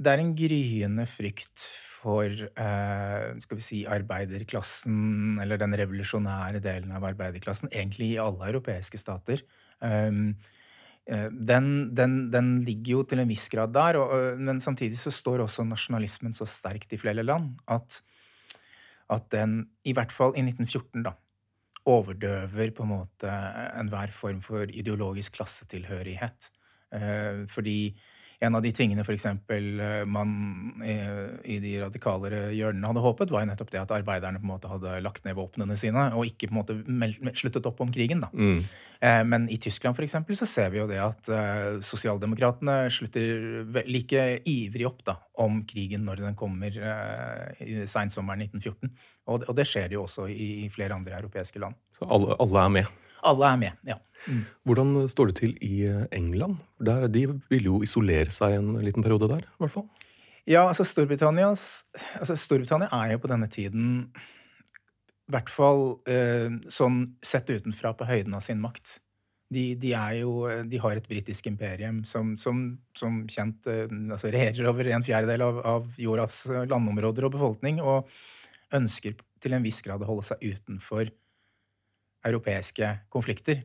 det 0.00 0.12
er 0.12 0.20
en 0.22 0.36
gryende 0.36 1.04
frykt 1.12 1.66
for 2.02 2.26
uh, 2.26 3.26
skal 3.44 3.58
vi 3.58 3.64
si, 3.64 3.82
arbeiderklassen, 3.86 5.38
eller 5.42 5.60
den 5.60 5.76
revolusjonære 5.78 6.62
delen 6.64 6.94
av 6.96 7.04
arbeiderklassen, 7.12 7.70
egentlig 7.70 8.14
i 8.14 8.22
alle 8.22 8.48
europeiske 8.48 8.98
stater. 8.98 9.44
Um, 9.78 10.32
den, 11.02 11.66
den, 11.98 12.12
den, 12.30 12.50
ligger 12.62 12.92
jo 12.92 13.02
til 13.10 13.22
en 13.22 13.30
viss 13.30 13.48
grad 13.50 13.72
der, 13.74 13.98
og, 13.98 14.38
men 14.38 14.60
samtidig 14.62 15.00
så 15.00 15.10
står 15.14 15.42
også 15.42 15.64
nasjonalismen 15.66 16.34
så 16.34 16.46
sterkt 16.46 16.94
i 16.94 17.00
flere 17.02 17.24
land 17.26 17.56
at, 17.66 17.98
at 19.10 19.26
den, 19.34 19.64
i 19.82 19.94
hvert 19.96 20.14
fall 20.14 20.30
i 20.38 20.44
1914, 20.46 21.02
da, 21.02 21.16
overdøver 21.88 22.70
på 22.76 22.84
en 22.86 22.92
måte 22.92 23.30
enhver 23.80 24.12
form 24.14 24.42
for 24.44 24.70
ideologisk 24.70 25.38
klassetilhørighet. 25.38 26.50
Eh, 26.94 27.48
fordi 27.48 27.98
en 28.42 28.58
av 28.58 28.62
de 28.64 28.72
tingene 28.74 29.04
f.eks. 29.04 29.26
Eh, 29.26 30.04
man 30.08 30.30
i 30.84 31.58
de 31.62 31.74
radikalere 31.82 32.48
hjørnene 32.56 32.90
hadde 32.90 33.04
håpet, 33.04 33.32
var 33.32 33.44
jo 33.44 33.50
nettopp 33.52 33.72
det 33.72 33.82
at 33.82 33.94
arbeiderne 33.94 34.40
på 34.40 34.46
en 34.46 34.52
måte 34.54 34.70
hadde 34.70 34.96
lagt 35.04 35.26
ned 35.26 35.36
våpnene 35.38 35.76
sine 35.78 36.08
og 36.16 36.26
ikke 36.28 36.50
på 36.50 36.56
en 36.56 36.60
måte 36.60 37.36
sluttet 37.38 37.68
opp 37.68 37.82
om 37.84 37.92
krigen. 37.94 38.24
da. 38.24 38.30
Mm. 38.34 38.64
Eh, 39.02 39.20
men 39.28 39.46
i 39.52 39.58
Tyskland 39.62 39.98
for 39.98 40.06
eksempel, 40.06 40.38
så 40.38 40.48
ser 40.50 40.72
vi 40.74 40.80
jo 40.82 40.88
det 40.90 40.98
at 41.02 41.30
sosialdemokratene 41.86 42.76
slutter 42.92 43.84
like 43.86 44.26
ivrig 44.48 44.88
opp 44.90 45.04
da, 45.06 45.16
om 45.42 45.62
krigen 45.68 46.06
når 46.08 46.26
den 46.26 46.38
kommer 46.38 46.74
i 47.62 47.86
seinsommeren 47.86 48.46
1914. 48.48 48.90
Og, 49.30 49.46
og 49.46 49.54
det 49.54 49.68
skjer 49.70 49.94
jo 49.94 50.04
også 50.08 50.26
i 50.30 50.66
flere 50.74 50.98
andre 50.98 51.14
europeiske 51.20 51.62
land. 51.62 51.78
Så 51.94 52.08
alle, 52.10 52.34
alle 52.42 52.66
er 52.66 52.76
med? 52.80 52.98
Alle 53.22 53.52
er 53.52 53.60
med, 53.60 53.82
ja. 53.86 53.98
Mm. 54.26 54.42
Hvordan 54.66 54.94
står 55.10 55.30
det 55.30 55.36
til 55.40 55.56
i 55.66 55.86
England? 56.14 56.60
Der, 56.78 57.08
de 57.10 57.26
vil 57.50 57.68
jo 57.70 57.80
isolere 57.82 58.30
seg 58.34 58.58
en 58.58 58.76
liten 58.82 59.02
periode 59.02 59.30
der, 59.30 59.46
i 59.46 59.64
hvert 59.64 59.74
fall. 59.74 59.88
Ja, 60.46 60.66
altså, 60.66 60.82
altså 60.82 62.36
Storbritannia 62.36 62.88
er 62.90 63.12
jo 63.14 63.22
på 63.22 63.30
denne 63.30 63.48
tiden 63.50 64.10
i 64.12 65.32
hvert 65.32 65.50
fall 65.52 65.84
eh, 66.10 66.50
sånn 66.72 67.04
sett 67.24 67.50
utenfra 67.50 67.94
på 67.96 68.08
høyden 68.08 68.34
av 68.36 68.42
sin 68.44 68.60
makt. 68.60 68.98
De, 69.52 69.74
de, 69.78 69.92
jo, 70.18 70.48
de 70.66 70.80
har 70.80 70.96
et 70.96 71.08
britisk 71.08 71.46
imperium 71.50 72.02
som, 72.08 72.34
som, 72.40 72.64
som 72.98 73.22
kjent 73.30 73.68
eh, 73.70 73.86
altså 73.86 74.32
regjerer 74.32 74.68
over 74.70 74.90
en 74.90 75.06
fjerdedel 75.06 75.44
av, 75.46 75.60
av, 75.68 75.88
jordas 76.00 76.42
landområder 76.50 77.28
og 77.28 77.36
befolkning, 77.36 77.80
og 77.84 78.10
ønsker 78.74 79.16
til 79.42 79.54
en 79.54 79.64
viss 79.64 79.82
grad 79.84 80.02
å 80.02 80.08
holde 80.10 80.26
seg 80.26 80.42
utenfor 80.42 81.12
europeiske 82.26 82.88
konflikter, 83.12 83.62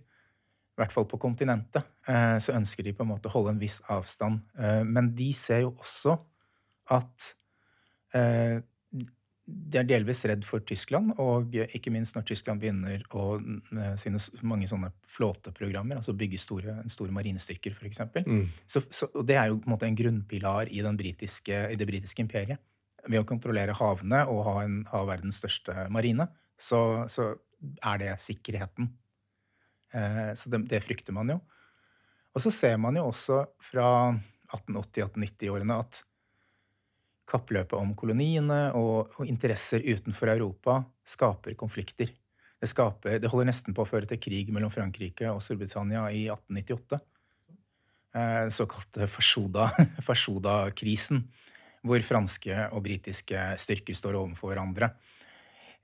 i 0.78 0.82
hvert 0.84 0.94
fall 0.94 1.08
på 1.10 1.18
kontinentet, 1.18 1.86
eh, 2.06 2.38
så 2.38 2.54
ønsker 2.54 2.86
de 2.86 2.94
på 2.94 3.06
en 3.06 3.10
måte 3.16 3.30
å 3.30 3.34
holde 3.34 3.56
en 3.56 3.62
viss 3.62 3.80
avstand. 3.90 4.44
Eh, 4.62 4.84
men 4.86 5.10
de 5.18 5.32
ser 5.34 5.64
jo 5.64 5.72
også 5.74 6.14
at 6.94 7.32
eh, 8.14 8.60
de 9.48 9.80
er 9.80 9.88
delvis 9.88 10.22
redd 10.28 10.44
for 10.46 10.62
Tyskland, 10.68 11.16
og 11.24 11.56
ikke 11.56 11.92
minst 11.96 12.18
når 12.18 12.28
Tyskland 12.28 12.62
begynner 12.62 13.02
å 13.16 13.40
sine 13.98 14.20
mange 14.46 14.68
sånne 14.68 14.92
flåteprogrammer, 15.16 16.02
altså 16.02 16.14
bygge 16.20 16.42
store, 16.44 16.76
store 16.92 17.16
marinestyrker, 17.16 17.78
f.eks. 17.80 18.02
Mm. 18.28 18.44
Så, 18.68 18.84
så, 18.92 19.08
og 19.16 19.24
det 19.30 19.38
er 19.40 19.48
jo 19.48 19.62
på 19.62 19.70
en 19.70 19.76
måte 19.78 19.88
en 19.88 19.98
grunnpilar 19.98 20.68
i, 20.68 20.84
britiske, 21.00 21.62
i 21.72 21.80
det 21.80 21.88
britiske 21.88 22.26
imperiet. 22.26 22.60
Ved 23.08 23.24
å 23.24 23.30
kontrollere 23.30 23.78
havene 23.80 24.26
og 24.28 24.44
ha, 24.50 24.58
en, 24.68 24.82
ha 24.92 25.06
verdens 25.08 25.40
største 25.40 25.88
marine, 25.96 26.28
så, 26.60 27.08
så 27.08 27.32
er 27.62 28.02
det 28.02 28.16
sikkerheten. 28.22 28.90
Eh, 29.94 30.34
så 30.38 30.52
det, 30.52 30.64
det, 30.72 30.84
frykter 30.86 31.16
man 31.16 31.36
jo. 31.36 31.40
Og 32.36 32.44
så 32.44 32.52
ser 32.54 32.78
man 32.82 32.98
jo 33.00 33.08
også 33.10 33.42
fra 33.72 33.88
1880-1890-årene 34.54 35.80
at 35.82 36.04
kappløpet 37.28 37.76
om 37.76 37.92
koloniene 37.98 38.62
og, 38.78 39.12
og, 39.18 39.26
interesser 39.28 39.84
utenfor 39.84 40.32
Europa 40.32 40.80
skaper 41.08 41.58
konflikter. 41.60 42.14
Det, 42.58 42.70
skaper, 42.72 43.20
det, 43.22 43.30
holder 43.32 43.52
nesten 43.52 43.76
på 43.76 43.84
å 43.84 43.90
føre 43.90 44.08
til 44.10 44.22
krig 44.22 44.52
mellom 44.54 44.72
Frankrike 44.74 45.30
og 45.30 45.42
Storbritannia 45.44 46.08
i 46.16 46.26
1898. 46.32 47.02
Den 48.18 48.54
såkalte 48.56 49.10
Fashoda-krisen, 50.08 51.26
hvor 51.86 52.02
franske 52.06 52.56
og 52.72 52.82
britiske 52.88 53.44
styrker 53.62 53.98
står 53.98 54.18
overfor 54.18 54.54
hverandre. 54.54 54.90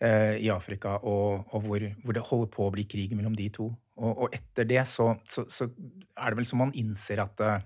Eh, 0.03 0.37
i 0.43 0.49
Afrika, 0.51 0.97
og, 1.07 1.45
og 1.55 1.61
hvor, 1.63 1.83
hvor, 2.03 2.15
det 2.15 2.23
holder 2.27 2.49
på 2.51 2.65
å 2.65 2.71
bli 2.73 2.83
krig 2.91 3.13
mellom 3.15 3.37
de 3.39 3.45
to. 3.55 3.69
Og, 3.95 4.25
og 4.25 4.33
etter 4.35 4.67
det 4.67 4.81
så, 4.89 5.13
så, 5.31 5.45
så, 5.47 5.69
er 6.17 6.33
det 6.33 6.39
vel 6.41 6.47
som 6.49 6.59
man 6.59 6.73
innser 6.75 7.21
at 7.23 7.39
uh, 7.39 7.61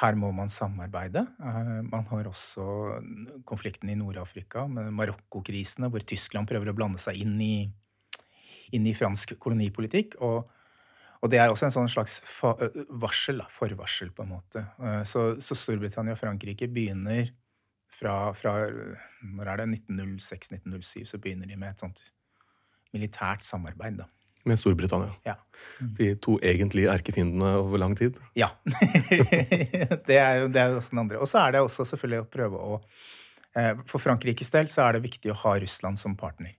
her 0.00 0.16
må 0.16 0.30
man 0.32 0.48
samarbeide. 0.52 1.26
Uh, 1.36 1.82
man 1.90 2.06
har 2.08 2.30
også 2.30 2.64
konflikten 3.44 3.92
i 3.92 3.98
Nord-Afrika 4.00 4.64
med 4.70 4.88
Marokko-krisene, 4.96 5.90
hvor 5.92 6.06
Tyskland 6.08 6.48
prøver 6.48 6.72
å 6.72 6.76
blande 6.78 7.02
seg 7.02 7.20
inn 7.20 7.36
i, 7.44 7.66
inn 8.72 8.88
i 8.88 8.96
fransk 8.96 9.36
kolonipolitikk. 9.36 10.20
og 10.24 10.52
og 11.24 11.30
det 11.32 11.38
er 11.40 11.48
også 11.50 11.64
en 11.66 11.72
sånn 11.72 11.88
slags 11.90 12.18
varsel, 13.02 13.40
forvarsel, 13.50 14.10
på 14.14 14.22
en 14.22 14.34
måte. 14.34 14.60
Så, 15.08 15.22
Storbritannia 15.40 16.12
og 16.12 16.20
Frankrike 16.20 16.68
begynner 16.70 17.32
fra, 17.96 18.16
fra 18.36 18.54
når 19.22 19.50
er 19.52 19.62
det, 19.62 19.80
1906-1907 19.88 21.06
så 21.12 21.20
begynner 21.22 21.48
de 21.48 21.56
med 21.58 21.72
et 21.72 21.82
sånt 21.82 22.02
militært 22.94 23.44
samarbeid. 23.46 24.00
da. 24.02 24.08
Med 24.46 24.60
Storbritannia. 24.60 25.14
Ja. 25.26 25.34
Mm. 25.80 25.94
De 25.98 26.08
to 26.22 26.36
egentlige 26.42 26.90
erkefiendene 26.92 27.56
over 27.58 27.80
lang 27.82 27.96
tid? 27.98 28.18
Ja. 28.38 28.52
det, 30.06 30.18
er 30.18 30.42
jo, 30.42 30.48
det 30.52 30.60
er 30.62 30.70
jo 30.70 30.76
også 30.80 30.94
den 30.94 31.02
andre. 31.02 31.18
Og 31.18 31.28
så 31.28 31.42
er 31.42 31.56
det 31.56 31.64
også 31.64 31.88
selvfølgelig 31.90 32.22
å 32.22 32.28
prøve 32.36 32.60
å 32.62 32.76
eh, 33.58 33.72
For 33.90 34.02
Frankrikes 34.02 34.52
del 34.54 34.70
så 34.72 34.86
er 34.86 34.96
det 34.96 35.06
viktig 35.08 35.32
å 35.32 35.40
ha 35.42 35.56
Russland 35.62 35.98
som 35.98 36.16
partner. 36.16 36.54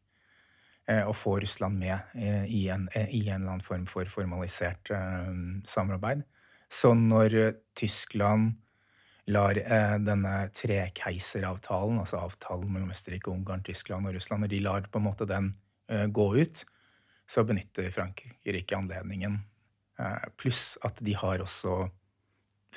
å 0.87 1.11
få 1.11 1.33
Russland 1.43 1.75
med 1.75 2.13
i 2.47 2.69
en, 2.71 2.85
i 2.95 3.25
en, 3.27 3.41
eller 3.41 3.49
annen 3.51 3.61
form 3.61 3.81
for 3.91 4.07
formalisert 4.07 4.87
samarbeid. 5.67 6.21
Så 6.71 6.93
når 6.95 7.57
Tyskland 7.75 8.53
lar 9.27 9.57
denne 9.99 10.33
trekeiseravtalen, 10.55 11.99
altså 11.99 12.21
avtalen 12.23 12.69
mellom 12.71 12.93
Østerrike, 12.95 13.31
Ungarn, 13.33 13.63
Tyskland 13.67 14.07
og 14.07 14.15
Russland, 14.15 14.45
når 14.45 14.51
de 14.53 14.63
lar 14.63 14.87
på 14.87 15.01
en 15.01 15.07
måte 15.09 15.27
den 15.27 15.49
gå 16.15 16.27
ut, 16.37 16.63
så 17.27 17.43
benytter 17.43 17.91
Frankrike 17.91 18.77
anledningen. 18.77 19.41
Pluss 20.39 20.77
at 20.87 21.03
de 21.03 21.15
har 21.19 21.43
også 21.43 21.89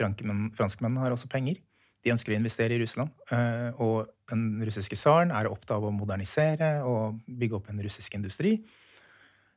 Franskmennene 0.00 1.02
har 1.02 1.14
også 1.14 1.30
penger. 1.30 1.60
De 2.00 2.12
ønsker 2.14 2.32
å 2.32 2.38
investere 2.38 2.76
i 2.76 2.80
Russland. 2.80 3.12
Eh, 3.32 3.80
og 3.82 4.10
den 4.30 4.62
russiske 4.64 4.96
tsaren 4.96 5.32
er 5.34 5.50
opptatt 5.50 5.76
av 5.76 5.88
å 5.88 5.94
modernisere 5.94 6.78
og 6.86 7.20
bygge 7.26 7.58
opp 7.58 7.68
en 7.72 7.82
russisk 7.84 8.16
industri. 8.16 8.56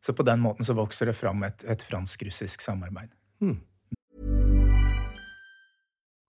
Så 0.04 0.16
på 0.16 0.26
den 0.28 0.42
måten 0.44 0.68
så 0.68 0.76
vokser 0.76 1.08
det 1.10 1.16
fram 1.16 1.46
et, 1.48 1.64
et 1.64 1.86
fransk-russisk 1.88 2.66
samarbeid. 2.66 3.14
Hmm. 3.40 3.62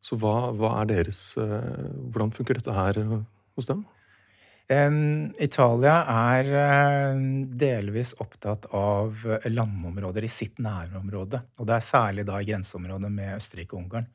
Så 0.00 0.16
hva, 0.20 0.50
hva 0.56 0.74
er 0.80 0.92
deres 0.94 1.18
eh, 1.40 1.88
Hvordan 2.10 2.32
funker 2.32 2.56
dette 2.56 2.74
her 2.74 3.00
eh, 3.02 3.16
hos 3.58 3.70
dem? 3.70 3.86
Italia 4.70 5.96
er 6.06 6.48
uh, 6.54 7.22
delvis 7.58 8.12
opptatt 8.22 8.68
av 8.70 9.16
landområder 9.50 10.22
i 10.22 10.30
sitt 10.30 10.60
nærområde. 10.62 11.40
Og 11.58 11.66
det 11.66 11.74
er 11.74 11.82
særlig 11.82 12.24
da 12.28 12.36
i 12.38 12.46
grenseområdet 12.46 13.10
med 13.10 13.32
Østerrike 13.34 13.74
og 13.74 13.80
Ungarn. 13.80 14.06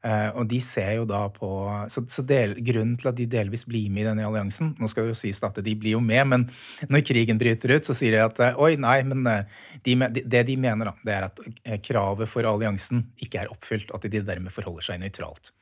Uh, 0.00 0.30
og 0.40 0.46
de 0.48 0.56
ser 0.64 0.94
jo 0.96 1.02
da 1.04 1.26
på 1.28 1.46
Så, 1.92 2.06
så 2.08 2.22
del, 2.24 2.54
grunnen 2.64 2.94
til 2.96 3.10
at 3.10 3.18
de 3.18 3.26
delvis 3.28 3.66
blir 3.68 3.90
med 3.92 4.00
i 4.00 4.06
denne 4.06 4.24
alliansen 4.24 4.70
Nå 4.80 4.88
skal 4.88 5.04
det 5.04 5.12
jo 5.12 5.18
sies 5.20 5.42
at 5.44 5.58
de 5.60 5.74
blir 5.76 5.92
jo 5.92 6.00
med, 6.00 6.22
men 6.30 6.46
når 6.88 7.04
krigen 7.04 7.36
bryter 7.40 7.74
ut, 7.74 7.84
så 7.84 7.92
sier 7.98 8.16
de 8.16 8.22
at 8.24 8.40
oi, 8.56 8.70
nei, 8.80 8.96
men 9.04 9.28
de, 9.84 9.96
det 10.24 10.42
de 10.48 10.56
mener, 10.56 10.88
da, 10.88 10.94
det 11.04 11.16
er 11.18 11.26
at 11.28 11.84
kravet 11.84 12.32
for 12.32 12.48
alliansen 12.48 13.10
ikke 13.20 13.42
er 13.42 13.52
oppfylt. 13.52 13.92
At 13.92 14.08
de 14.08 14.22
dermed 14.24 14.52
forholder 14.54 14.88
seg 14.88 15.02
nøytralt. 15.02 15.52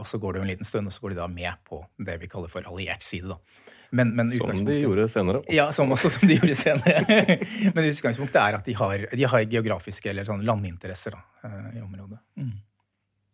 Og 0.00 0.06
så 0.08 0.20
går 0.20 0.32
det 0.32 0.40
jo 0.40 0.46
en 0.46 0.50
liten 0.54 0.68
stund, 0.68 0.88
og 0.88 0.94
så 0.94 1.04
går 1.04 1.12
de 1.12 1.18
da 1.20 1.28
med 1.28 1.60
på 1.68 1.82
det 2.08 2.16
vi 2.22 2.30
kaller 2.32 2.52
for 2.52 2.64
alliert 2.68 3.04
side. 3.04 3.34
da. 3.34 3.66
Men, 3.90 4.14
men 4.16 4.30
som 4.30 4.50
de 4.66 4.78
gjorde 4.80 5.08
senere. 5.08 5.42
Også. 5.42 5.56
Ja, 5.56 5.66
som 5.72 5.92
også 5.94 6.10
som 6.16 6.28
de 6.28 6.38
gjorde 6.38 6.56
senere. 6.58 7.36
men 7.74 7.90
utgangspunktet 7.90 8.38
er 8.42 8.58
at 8.58 8.66
de 8.66 8.74
har, 8.76 9.06
de 9.12 9.28
har 9.30 9.44
geografiske 9.52 10.10
eller 10.10 10.26
sånn 10.28 10.42
landinteresser 10.46 11.16
da, 11.16 11.22
i 11.76 11.82
området. 11.84 12.18
Mm. 12.40 12.54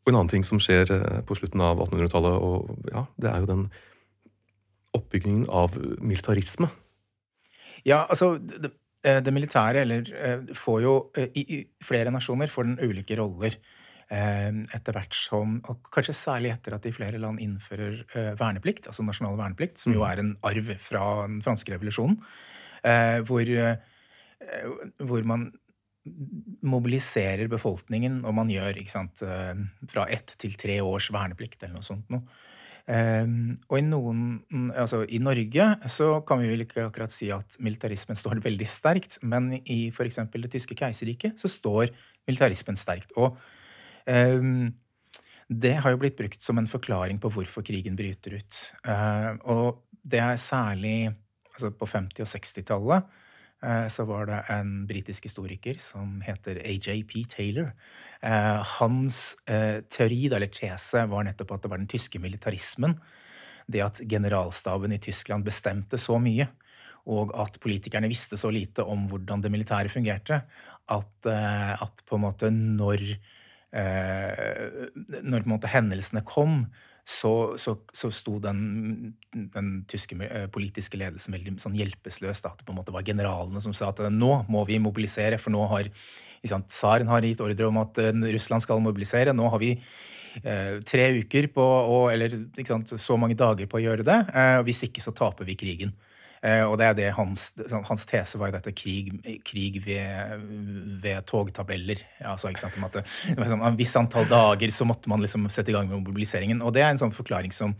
Og 0.02 0.10
en 0.10 0.18
annen 0.18 0.30
ting 0.32 0.44
som 0.46 0.60
skjer 0.62 0.90
eh, 0.90 1.18
på 1.26 1.36
slutten 1.38 1.62
av 1.62 1.80
1800-tallet, 1.84 2.86
ja, 2.90 3.04
det 3.22 3.30
er 3.30 3.42
jo 3.42 3.50
den 3.50 3.66
oppbyggingen 4.98 5.44
av 5.48 5.76
militarisme. 6.02 6.68
Ja, 7.86 8.02
altså 8.02 8.34
det, 8.42 8.74
eh, 9.06 9.20
det 9.22 9.34
militære, 9.34 9.84
eller 9.86 10.10
eh, 10.10 10.50
får 10.58 10.80
jo 10.82 10.96
i, 11.22 11.44
i, 11.44 11.60
flere 11.86 12.12
nasjoner 12.14 12.50
får 12.50 12.68
den 12.68 12.82
ulike 12.82 13.18
roller 13.20 13.60
etter 14.12 14.92
hvert 14.92 15.14
som 15.16 15.54
Og 15.72 15.86
kanskje 15.88 16.12
særlig 16.12 16.50
etter 16.52 16.74
at 16.76 16.84
de 16.84 16.90
flere 16.92 17.16
land 17.16 17.38
innfører 17.40 18.02
verneplikt, 18.36 18.84
altså 18.90 19.06
nasjonal 19.06 19.38
verneplikt, 19.38 19.78
som 19.80 19.94
jo 19.94 20.02
mm. 20.02 20.04
er 20.10 20.20
en 20.20 20.32
arv 20.50 20.68
fra 20.84 21.04
den 21.22 21.38
franske 21.40 21.72
revolusjonen, 21.72 22.18
hvor, 23.24 23.52
hvor 25.00 25.24
man 25.30 25.46
mobiliserer 26.66 27.50
befolkningen, 27.50 28.22
og 28.26 28.34
man 28.34 28.50
gjør 28.50 28.80
sant, 28.90 29.22
eh, 29.22 29.54
fra 29.90 30.06
ett 30.10 30.34
til 30.38 30.56
tre 30.58 30.80
års 30.82 31.10
verneplikt 31.14 31.62
eller 31.62 31.78
noe 31.78 31.86
sånt 31.86 32.10
noe. 32.10 32.22
Um, 32.82 33.60
og 33.70 33.76
i 33.78 33.82
noen 33.86 34.40
Altså, 34.74 35.04
i 35.06 35.20
Norge 35.22 35.66
så 35.86 36.08
kan 36.26 36.40
vi 36.40 36.48
vel 36.50 36.64
ikke 36.64 36.88
akkurat 36.88 37.12
si 37.14 37.28
at 37.30 37.54
militarismen 37.62 38.18
står 38.18 38.42
veldig 38.48 38.66
sterkt, 38.66 39.20
men 39.22 39.52
i 39.62 39.92
f.eks. 39.92 40.18
det 40.32 40.50
tyske 40.50 40.74
keiserriket 40.74 41.38
så 41.38 41.46
står 41.46 41.92
militarismen 42.26 42.76
sterkt. 42.76 43.14
Og 43.14 43.38
um, 44.10 44.72
det 45.46 45.76
har 45.78 45.94
jo 45.94 46.02
blitt 46.02 46.18
brukt 46.18 46.42
som 46.42 46.58
en 46.58 46.66
forklaring 46.66 47.22
på 47.22 47.30
hvorfor 47.30 47.62
krigen 47.62 47.94
bryter 47.94 48.40
ut. 48.40 48.62
Uh, 48.82 49.38
og 49.46 49.84
det 50.02 50.18
er 50.18 50.42
særlig 50.42 51.12
altså 51.54 51.70
på 51.70 51.86
50- 51.86 52.24
og 52.24 52.32
60-tallet 52.34 53.02
Eh, 53.06 53.31
så 53.86 54.04
var 54.08 54.26
det 54.26 54.38
en 54.50 54.70
britisk 54.88 55.28
historiker 55.28 55.76
som 55.78 56.16
heter 56.26 56.58
AJP 56.66 57.12
Taylor. 57.30 57.68
Eh, 58.22 58.62
hans 58.78 59.36
eh, 59.50 59.80
teori, 59.90 60.26
eller 60.26 60.50
tese, 60.50 61.04
var 61.10 61.26
nettopp 61.26 61.56
at 61.56 61.64
det 61.64 61.70
var 61.72 61.80
den 61.82 61.90
tyske 61.90 62.20
militarismen. 62.22 62.96
Det 63.66 63.82
at 63.82 64.02
generalstaben 64.08 64.94
i 64.94 65.00
Tyskland 65.02 65.46
bestemte 65.46 65.98
så 65.98 66.18
mye, 66.22 66.46
og 67.10 67.32
at 67.38 67.58
politikerne 67.62 68.10
visste 68.10 68.38
så 68.38 68.50
lite 68.54 68.84
om 68.86 69.08
hvordan 69.10 69.42
det 69.42 69.50
militære 69.50 69.90
fungerte, 69.90 70.42
at, 70.92 71.26
at 71.26 72.02
på 72.06 72.18
en 72.18 72.24
måte 72.26 72.50
når 72.50 73.06
når 73.72 75.40
på 75.40 75.46
en 75.46 75.52
måte 75.54 75.70
hendelsene 75.72 76.20
kom, 76.28 76.66
så, 77.04 77.58
så, 77.58 77.76
så 77.92 78.10
sto 78.14 78.36
den, 78.38 79.14
den, 79.34 79.70
tyske 79.90 80.16
eh, 80.22 80.46
politiske 80.52 80.98
ledelsen 81.00 81.34
veldig 81.34 81.56
sånn 81.62 81.74
hjelpeløs. 81.78 82.44
At 82.46 82.60
Det 82.60 82.66
på 82.66 82.74
en 82.74 82.78
måte 82.78 82.94
var 82.94 83.06
generalene 83.06 83.62
som 83.64 83.74
sa 83.74 83.90
at 83.90 84.04
eh, 84.04 84.12
nå 84.12 84.44
må 84.52 84.62
vi 84.68 84.78
mobilisere, 84.82 85.40
for 85.42 85.54
nå 85.54 85.66
har 85.72 85.90
Tsaren 86.42 87.06
har 87.06 87.22
gitt 87.22 87.38
ordre 87.38 87.68
om 87.68 87.76
at 87.78 87.98
uh, 88.02 88.08
Russland 88.34 88.64
skal 88.64 88.80
mobilisere. 88.82 89.30
Nå 89.30 89.46
har 89.52 89.60
vi 89.62 89.76
eh, 90.42 90.80
tre 90.86 91.04
uker 91.20 91.46
på, 91.54 91.62
og, 91.62 92.08
eller 92.12 92.34
så 92.98 93.18
mange 93.20 93.36
dager 93.38 93.68
på 93.70 93.78
å 93.78 93.82
gjøre 93.84 94.06
det. 94.06 94.18
Eh, 94.34 94.58
hvis 94.66 94.82
ikke 94.88 95.04
så 95.04 95.14
taper 95.14 95.46
vi 95.48 95.58
krigen. 95.58 95.94
Eh, 96.42 96.64
og 96.66 96.74
det 96.80 96.86
er 96.88 96.94
det 96.98 97.10
hans, 97.14 97.52
sånn, 97.54 97.84
hans 97.86 98.04
tese 98.10 98.38
var 98.40 98.50
jo 98.50 98.56
dette 98.56 98.72
krig, 98.74 99.12
krig 99.46 99.78
ved, 99.84 100.40
ved, 101.04 101.20
togtabeller. 101.30 102.02
Altså, 102.18 102.50
ikke 102.50 102.64
sant, 102.64 102.78
at 102.82 102.96
det, 102.98 103.04
sånn, 103.46 103.62
En 103.62 103.78
viss 103.78 103.94
antall 103.98 104.26
dager 104.30 104.74
så 104.74 104.86
måtte 104.88 105.10
man 105.12 105.22
liksom 105.22 105.46
sette 105.54 105.70
i 105.70 105.76
gang 105.76 105.86
med 105.90 106.02
mobiliseringen. 106.02 106.64
Og 106.66 106.74
det 106.74 106.82
er 106.82 106.90
en 106.90 107.02
sånn 107.02 107.14
forklaring 107.14 107.54
som, 107.54 107.76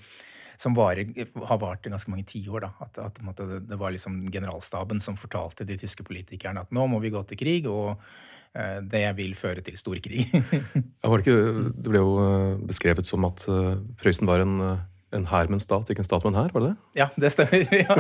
som 0.63 0.79
varer, 0.79 1.11
har 1.35 1.59
vart 1.59 1.89
i 1.89 1.91
ganske 1.91 2.15
mange 2.15 2.29
tiår. 2.31 2.69
At, 2.87 3.03
at 3.03 3.19
det 3.19 3.81
var 3.81 3.97
liksom 3.97 4.29
generalstaben 4.31 5.03
som 5.03 5.19
fortalte 5.19 5.67
de 5.67 5.81
tyske 5.83 6.07
politikerne 6.07 6.63
at 6.63 6.71
nå 6.71 6.87
må 6.87 7.03
vi 7.03 7.11
gå 7.11 7.25
til 7.27 7.43
krig. 7.43 7.67
og 7.67 7.99
eh, 8.55 8.79
det 8.95 9.09
vil 9.19 9.35
føre 9.35 9.67
til 9.67 9.75
storkrig. 9.81 10.29
det, 10.39 11.35
det 11.35 11.91
ble 11.91 11.99
jo 11.99 12.15
eh, 12.29 12.63
beskrevet 12.71 13.11
som 13.11 13.27
at 13.27 13.43
Prøysen 13.99 14.31
var 14.31 14.47
en 14.47 14.59
En 15.13 15.27
hær 15.29 15.51
med 15.51 15.59
en 15.59 15.65
stat, 15.65 15.91
ikke 15.93 16.01
en 16.01 16.09
stat 16.09 16.25
med 16.25 16.33
en 16.33 16.39
hær, 16.41 16.55
var 16.55 16.65
det 16.65 16.71
det? 16.71 17.01
Ja, 17.03 17.09
det 17.21 17.33
stemmer. 17.35 17.67
Ja. 17.83 17.97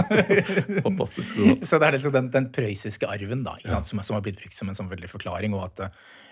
Fantastisk. 0.86 1.36
Så 1.68 1.78
det 1.78 1.88
er 1.88 1.96
liksom 1.96 2.14
den, 2.14 2.30
den 2.32 2.48
prøyssiske 2.54 3.08
arven 3.10 3.44
da, 3.44 3.58
sant? 3.68 3.88
Som, 3.88 4.00
som 4.06 4.16
har 4.16 4.24
blitt 4.24 4.40
brukt 4.40 4.56
som 4.56 4.70
en 4.70 4.78
sånn 4.78 4.90
veldig 4.92 5.10
forklaring. 5.10 5.56
Og 5.58 5.66
at 5.66 5.84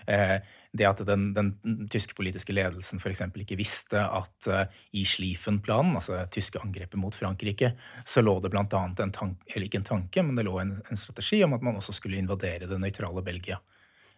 eh, 0.09 0.37
det 0.71 0.87
at 0.87 1.01
den, 1.07 1.31
den, 1.35 1.51
tyske 1.91 2.15
politiske 2.15 2.55
ledelsen 2.55 3.01
f.eks. 3.01 3.23
ikke 3.43 3.59
visste 3.59 4.01
at 4.01 4.47
eh, 4.47 4.77
i 4.97 5.03
Schlieffen-planen, 5.07 5.97
altså 5.99 6.23
tyske 6.31 6.61
angrepet 6.63 6.99
mot 6.99 7.15
Frankrike, 7.15 7.73
så 8.07 8.23
lå 8.23 8.37
det 8.43 8.53
bl.a. 8.53 8.65
en 8.65 9.13
tanke, 9.13 9.51
eller 9.51 9.67
ikke 9.67 9.81
en 9.81 9.89
tanke, 9.91 10.23
men 10.23 10.39
det 10.39 10.47
lå 10.47 10.55
en, 10.63 10.77
en 10.87 10.99
strategi 10.99 11.43
om 11.45 11.57
at 11.57 11.65
man 11.65 11.77
også 11.81 11.97
skulle 11.97 12.21
invadere 12.21 12.69
det 12.71 12.79
nøytrale 12.79 13.23
Belgia. 13.25 13.59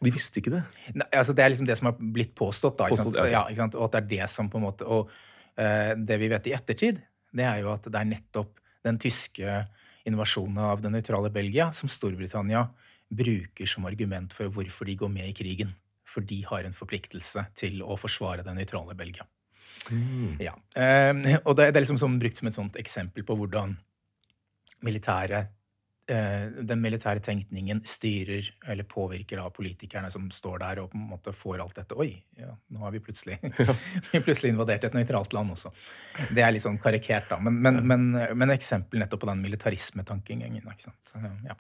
De 0.03 0.11
visste 0.11 0.41
ikke 0.41 0.53
det? 0.57 0.63
Nei, 0.97 1.07
altså 1.15 1.33
Det 1.35 1.43
er 1.43 1.53
liksom 1.53 1.67
det 1.67 1.77
som 1.79 1.89
har 1.89 1.99
blitt 1.99 2.33
påstått. 2.35 2.77
da, 2.79 2.89
ikke 2.89 2.99
Påstått, 2.99 3.21
ja. 3.23 3.29
Ja, 3.39 3.43
ikke 3.49 3.63
sant? 3.63 3.77
Og 3.79 3.87
at 3.87 3.95
det 3.95 4.01
er 4.03 4.09
det 4.13 4.31
som 4.33 4.49
på 4.51 4.59
en 4.59 4.67
måte, 4.67 4.87
og 4.87 5.11
det 5.53 6.15
vi 6.17 6.27
vet 6.31 6.47
i 6.49 6.53
ettertid, 6.55 6.97
det 7.33 7.45
er 7.45 7.59
jo 7.61 7.73
at 7.73 7.85
det 7.85 7.99
er 7.99 8.07
nettopp 8.09 8.57
den 8.83 8.97
tyske 9.01 9.59
invasjonen 10.09 10.59
av 10.65 10.81
det 10.83 10.91
nøytrale 10.91 11.31
Belgia 11.33 11.69
som 11.75 11.91
Storbritannia 11.91 12.65
bruker 13.13 13.69
som 13.69 13.85
argument 13.87 14.33
for 14.35 14.51
hvorfor 14.53 14.89
de 14.89 14.97
går 14.99 15.11
med 15.13 15.29
i 15.29 15.37
krigen. 15.37 15.73
For 16.07 16.25
de 16.25 16.41
har 16.45 16.65
en 16.65 16.75
forpliktelse 16.77 17.45
til 17.57 17.81
å 17.85 17.97
forsvare 17.97 18.45
det 18.45 18.53
nøytrale 18.57 18.95
Belgia. 18.97 19.25
Ja. 20.41 20.53
Eh, 20.77 21.39
og 21.43 21.57
det, 21.57 21.69
er 21.69 21.81
liksom 21.81 21.99
sånn 22.01 22.19
brukt 22.21 22.39
som 22.39 22.49
et 22.49 22.57
sånt 22.57 22.77
eksempel 22.79 23.25
på 23.27 23.37
hvordan 23.39 23.75
militære 24.85 25.39
eh, 25.39 25.51
den 26.03 26.81
militære 26.83 27.21
tenkningen 27.23 27.79
styrer 27.87 28.49
eller 28.67 28.83
påvirker 28.83 29.39
da 29.39 29.45
politikerne 29.53 30.09
som 30.11 30.25
står 30.35 30.57
der 30.59 30.81
og 30.83 30.89
på 30.91 30.99
en 30.99 31.05
måte 31.13 31.31
får 31.37 31.61
alt 31.63 31.77
dette. 31.79 31.95
Oi, 31.95 32.09
ja, 32.39 32.49
nå 32.75 32.83
har 32.83 32.91
vi 32.91 32.99
plutselig, 33.05 33.37
vi 34.11 34.23
plutselig 34.23 34.51
invadert 34.51 34.83
et 34.83 34.97
nøytralt 34.97 35.35
land 35.37 35.55
også. 35.55 35.71
Det 36.35 36.43
er 36.43 36.51
litt 36.51 36.65
sånn 36.65 36.81
karikert, 36.83 37.29
da. 37.31 37.39
Men, 37.39 37.61
men, 37.63 37.79
men, 37.87 38.09
men 38.35 38.55
eksempel 38.55 38.99
nettopp 38.99 39.23
på 39.23 39.31
den 39.31 39.45
militarismetankingen. 39.45 40.59
Ikke 40.59 40.89
sant? 40.89 41.15
Ja. 41.47 41.55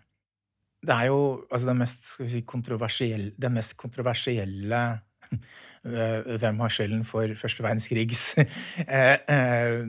Det 0.83 0.95
er 0.95 1.09
jo 1.13 1.19
altså 1.47 1.69
den 1.69 1.79
mest, 1.79 2.09
si, 2.19 2.41
kontroversielle, 2.47 3.31
den 3.39 3.55
mest 3.55 3.77
kontroversielle 3.79 4.81
eh, 5.29 5.37
hvem 5.83 6.61
har 6.63 6.71
skylden 6.71 7.01
for 7.03 7.31
første 7.35 7.63
verdenskrigs 7.65 8.21
eh, 8.39 9.17
eh, 9.19 9.81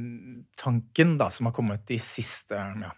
tanken 0.59 1.13
da, 1.21 1.29
som 1.31 1.47
har 1.47 1.55
kommet 1.55 1.93
i 1.95 2.01
siste 2.03 2.59
ja, 2.59 2.91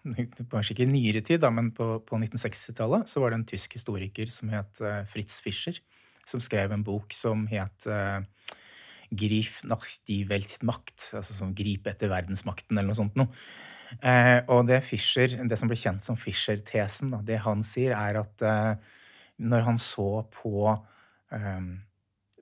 Kanskje 0.48 0.72
ikke 0.72 0.86
i 0.86 0.88
nyere 0.94 1.20
tid, 1.20 1.42
da, 1.44 1.50
men 1.52 1.72
på, 1.76 1.98
på 2.08 2.20
1960-tallet 2.22 3.10
så 3.12 3.20
var 3.20 3.32
det 3.32 3.40
en 3.42 3.50
tysk 3.52 3.76
historiker 3.76 4.32
som 4.32 4.52
het 4.54 4.80
eh, 4.80 5.02
Fritz 5.12 5.42
Fischer, 5.44 5.76
som 6.24 6.40
skrev 6.40 6.72
en 6.72 6.86
bok 6.86 7.12
som 7.16 7.44
het 7.52 7.84
eh, 7.90 8.24
Grif 9.12 9.60
nach 9.68 9.86
die 10.08 10.24
Weltmacht, 10.30 11.12
altså 11.14 11.36
som 11.36 11.54
Grip 11.54 11.86
etter 11.86 12.10
verdensmakten, 12.10 12.78
eller 12.78 12.90
noe 12.90 12.98
sånt 12.98 13.18
noe. 13.20 13.28
Eh, 14.02 14.40
og 14.50 14.66
det 14.66 14.80
Fischer, 14.88 15.36
det 15.46 15.58
som 15.60 15.70
ble 15.70 15.78
kjent 15.78 16.06
som 16.06 16.18
Fischer-tesen, 16.18 17.12
det 17.26 17.38
han 17.44 17.62
sier, 17.66 17.94
er 17.94 18.22
at 18.24 18.42
eh, 18.42 18.96
når 19.46 19.68
han 19.68 19.78
så 19.82 20.24
på 20.32 20.72
eh, 20.72 21.68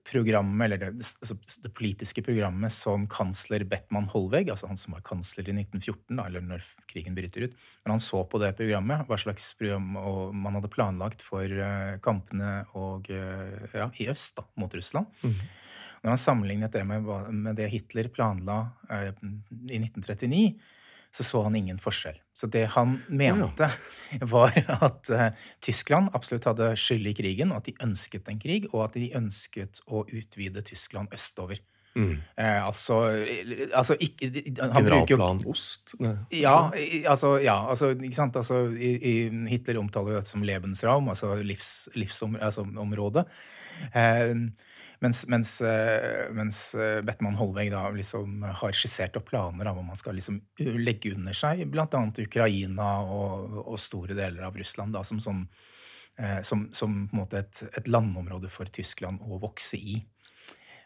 programmet, 0.04 0.66
eller 0.66 0.80
det, 0.82 0.90
altså 1.00 1.36
det 1.64 1.70
politiske 1.76 2.22
programmet 2.24 2.72
som 2.74 3.06
kansler 3.10 3.64
Bettmann-Holweg, 3.68 4.50
altså 4.52 4.68
han 4.68 4.80
som 4.80 4.96
var 4.96 5.04
kansler 5.06 5.48
i 5.48 5.54
1914, 5.56 6.18
da, 6.18 6.26
eller 6.28 6.44
når 6.44 6.66
krigen 6.90 7.16
bryter 7.16 7.46
ut 7.46 7.56
Når 7.84 7.94
han 7.94 8.04
så 8.04 8.20
på 8.28 8.40
det 8.42 8.52
programmet, 8.58 9.06
hva 9.08 9.18
slags 9.20 9.50
program 9.58 9.94
man 10.44 10.58
hadde 10.58 10.72
planlagt 10.72 11.24
for 11.24 11.48
eh, 11.48 11.96
kampene 12.04 12.52
og, 12.76 13.08
eh, 13.08 13.64
ja, 13.72 13.88
i 14.00 14.10
øst 14.12 14.36
da, 14.36 14.44
mot 14.60 14.76
Russland 14.76 15.08
Når 15.24 16.12
han 16.12 16.20
sammenlignet 16.20 16.76
det 16.76 16.84
med, 16.84 17.08
med 17.32 17.56
det 17.56 17.70
Hitler 17.72 18.12
planla 18.12 18.60
eh, 18.92 19.08
i 19.08 19.80
1939, 19.80 20.44
så 21.14 21.24
så 21.24 21.46
han 21.46 21.56
ingen 21.56 21.80
forskjell. 21.80 22.18
Så 22.34 22.48
det 22.50 22.64
han 22.74 22.96
mente, 23.08 23.68
var 24.34 24.56
at 24.74 25.10
eh, 25.14 25.28
Tyskland 25.62 26.10
absolutt 26.18 26.48
hadde 26.50 26.72
skyld 26.78 27.12
i 27.12 27.14
krigen, 27.14 27.52
og 27.54 27.62
at 27.62 27.70
de 27.70 27.76
ønsket 27.86 28.30
en 28.30 28.40
krig, 28.42 28.66
og 28.72 28.88
at 28.88 28.98
de 28.98 29.12
ønsket 29.14 29.78
å 29.86 30.02
utvide 30.10 30.64
Tyskland 30.66 31.14
østover. 31.14 31.62
Mm. 31.94 32.16
Eh, 32.36 32.66
altså, 32.66 32.96
eh, 33.22 33.68
altså 33.70 33.94
ikke, 34.00 34.26
Han 34.58 34.84
bruker 34.84 35.06
Generalplan 35.06 35.38
Ost? 35.46 35.94
Nei. 36.02 36.16
ja, 36.40 36.70
altså, 37.06 37.36
ja, 37.38 37.54
altså, 37.70 37.92
ikke 37.94 38.16
sant? 38.16 38.36
Altså, 38.36 38.64
i, 38.74 38.96
i, 38.98 39.14
Hitler 39.52 39.78
omtaler 39.78 40.16
jo 40.16 40.18
dette 40.18 40.34
som 40.34 40.42
Lebensraum, 40.42 41.08
altså 41.14 41.36
livs, 41.38 41.88
livsområde. 41.94 42.42
Altså, 42.42 42.66
eh, 43.94 44.34
mens 45.02 45.24
mens, 45.28 45.60
eh, 45.60 46.30
mens 46.32 46.74
eh, 46.74 47.00
Bettmann 47.02 47.34
Hollweg 47.38 47.70
da 47.74 47.88
liksom 47.90 48.42
har 48.60 48.72
skissert 48.72 49.16
opp 49.16 49.26
planer 49.30 49.66
av 49.70 49.78
om 49.78 49.86
man 49.90 49.96
skal 50.00 50.14
liksom 50.14 50.40
legge 50.78 51.14
under 51.14 51.32
seg 51.36 51.64
bl.a. 51.70 51.86
Ukraina 52.22 52.88
og, 53.02 53.58
og 53.66 53.78
store 53.82 54.14
deler 54.14 54.46
av 54.46 54.56
Russland 54.56 54.94
da, 54.94 55.02
som, 55.04 55.20
sånn, 55.20 55.44
eh, 56.18 56.40
som, 56.46 56.68
som 56.72 56.94
på 57.10 57.16
en 57.16 57.22
måte 57.24 57.42
et, 57.42 57.62
et 57.80 57.88
landområde 57.90 58.48
for 58.52 58.70
Tyskland 58.72 59.20
å 59.26 59.38
vokse 59.42 59.76
i. 59.80 59.98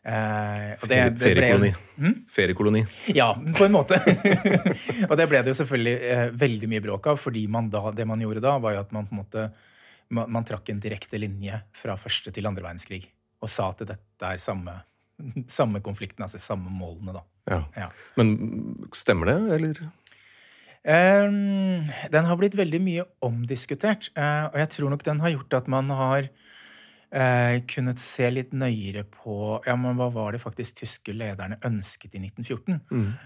Eh, 0.08 0.76
det- 0.88 0.88
det 0.88 1.12
ble- 1.18 1.24
Feriekoloni. 1.26 1.72
Hm? 1.98 2.14
Feriekoloni. 2.30 2.82
Ja, 3.14 3.34
på 3.34 3.64
en 3.66 3.72
måte. 3.74 3.98
og 5.10 5.16
det 5.18 5.26
ble 5.28 5.42
det 5.42 5.52
jo 5.52 5.58
selvfølgelig 5.58 5.96
eh, 6.14 6.28
veldig 6.38 6.68
mye 6.72 6.84
bråk 6.86 7.06
av, 7.12 7.18
fordi 7.20 7.46
man 7.50 7.68
da, 7.70 7.90
det 7.92 8.06
man 8.08 8.20
gjorde 8.22 8.40
da, 8.44 8.56
var 8.62 8.76
jo 8.78 8.84
at 8.86 8.92
man 8.96 9.08
på 9.10 9.16
en 9.16 9.20
måte 9.24 9.48
man, 10.14 10.30
man 10.32 10.46
trakk 10.48 10.70
en 10.72 10.80
direkte 10.80 11.18
linje 11.20 11.58
fra 11.76 11.98
første 12.00 12.32
til 12.32 12.46
andre 12.48 12.64
verdenskrig. 12.64 13.02
Og 13.44 13.52
sa 13.52 13.70
at 13.72 13.84
dette 13.86 14.32
er 14.32 14.42
samme, 14.42 14.80
samme 15.58 15.82
konflikten, 15.84 16.26
altså 16.26 16.40
samme 16.42 16.72
målene, 16.74 17.18
da. 17.20 17.24
Ja. 17.48 17.62
Ja. 17.76 17.88
Men 18.18 18.36
stemmer 18.96 19.30
det, 19.30 19.38
eller? 19.58 19.86
Um, 20.88 21.88
den 22.12 22.28
har 22.28 22.38
blitt 22.38 22.56
veldig 22.56 22.80
mye 22.80 23.06
omdiskutert, 23.24 24.12
Uh, 24.16 24.48
og 24.52 24.60
jeg 24.62 24.70
tror 24.76 24.92
nok 24.94 25.02
den 25.04 25.20
har 25.20 25.34
gjort 25.34 25.56
at 25.58 25.66
man 25.68 25.90
har 25.90 26.28
uh, 27.12 27.56
kunnet 27.68 28.00
se 28.00 28.28
litt 28.30 28.54
nøyere 28.56 29.02
på 29.18 29.58
ja, 29.66 29.74
men 29.76 29.98
hva 29.98 30.08
var 30.14 30.32
det 30.32 30.40
faktisk 30.40 30.80
tyske 30.80 31.12
lederne 31.12 31.58
ønsket 31.66 32.14
i 32.14 32.22
1914. 32.30 32.80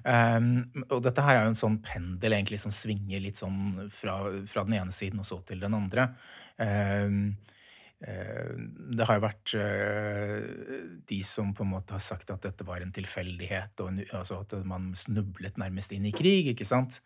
Ehm, 0.09 0.51
og 0.88 1.05
dette 1.05 1.22
her 1.27 1.38
er 1.38 1.46
jo 1.46 1.53
en 1.53 1.62
sånn 1.62 1.79
pendel 1.85 2.38
egentlig 2.38 2.62
som 2.62 2.75
svinger 2.75 3.22
litt 3.22 3.42
sånn 3.42 3.90
fra, 3.94 4.18
fra 4.48 4.66
den 4.66 4.81
ene 4.81 4.96
siden 4.96 5.22
og 5.22 5.29
så 5.29 5.42
til 5.46 5.62
den 5.62 5.77
andre. 5.77 6.09
Eh, 6.62 7.20
det 8.03 9.07
har 9.07 9.19
jo 9.19 9.23
vært 9.23 9.53
eh, 9.55 10.47
de 11.07 11.19
som 11.27 11.53
på 11.55 11.62
en 11.62 11.73
måte 11.77 11.95
har 11.95 12.03
sagt 12.03 12.33
at 12.35 12.43
dette 12.43 12.67
var 12.67 12.83
en 12.83 12.95
tilfeldighet, 12.95 13.79
og 13.85 14.01
altså 14.11 14.41
at 14.43 14.57
man 14.67 14.91
snublet 14.99 15.61
nærmest 15.61 15.95
inn 15.95 16.09
i 16.09 16.15
krig, 16.15 16.51
ikke 16.51 16.67
sant? 16.67 16.99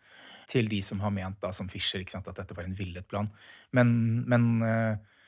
Til 0.49 0.69
de 0.71 0.79
som 0.81 1.03
har 1.03 1.13
ment, 1.13 1.37
da, 1.43 1.51
som 1.53 1.69
Fischer, 1.69 2.01
ikke 2.01 2.15
sant, 2.15 2.29
at 2.31 2.39
dette 2.39 2.57
var 2.57 2.65
en 2.65 2.77
villet 2.77 3.05
plan. 3.09 3.29
Men, 3.77 3.93
men 4.25 4.49
eh, 4.65 5.21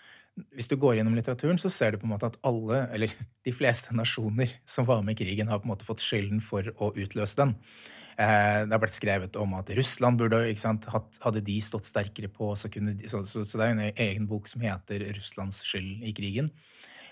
hvis 0.55 0.71
du 0.71 0.77
går 0.79 0.97
gjennom 0.97 1.17
litteraturen, 1.19 1.61
så 1.61 1.69
ser 1.73 1.93
du 1.93 2.01
på 2.01 2.09
en 2.09 2.15
måte 2.15 2.31
at 2.31 2.39
alle, 2.47 2.87
eller 2.95 3.13
de 3.45 3.53
fleste 3.53 3.93
nasjoner 3.93 4.57
som 4.65 4.89
var 4.89 5.05
med 5.05 5.19
i 5.19 5.23
krigen, 5.25 5.51
har 5.51 5.61
på 5.61 5.69
en 5.69 5.75
måte 5.75 5.87
fått 5.87 6.03
skylden 6.03 6.41
for 6.41 6.73
å 6.79 6.93
utløse 6.97 7.37
den. 7.43 7.53
Eh, 8.19 8.61
det 8.67 8.75
har 8.75 8.81
blitt 8.83 8.97
skrevet 8.97 9.37
om 9.39 9.53
at 9.55 9.69
Russland 9.77 10.19
burde 10.19 10.41
sant, 10.59 10.87
Hadde 11.23 11.43
de 11.45 11.59
stått 11.63 11.87
sterkere 11.87 12.27
på, 12.27 12.51
så 12.59 12.67
kunne 12.71 12.97
de, 12.99 13.07
så, 13.07 13.23
så, 13.23 13.45
så 13.47 13.61
det 13.61 13.67
er 13.67 13.77
en 13.77 13.85
egen 13.87 14.27
bok 14.27 14.49
som 14.51 14.65
heter 14.65 15.07
'Russlands 15.13 15.63
skyld 15.63 16.03
i 16.03 16.11
krigen'. 16.11 16.51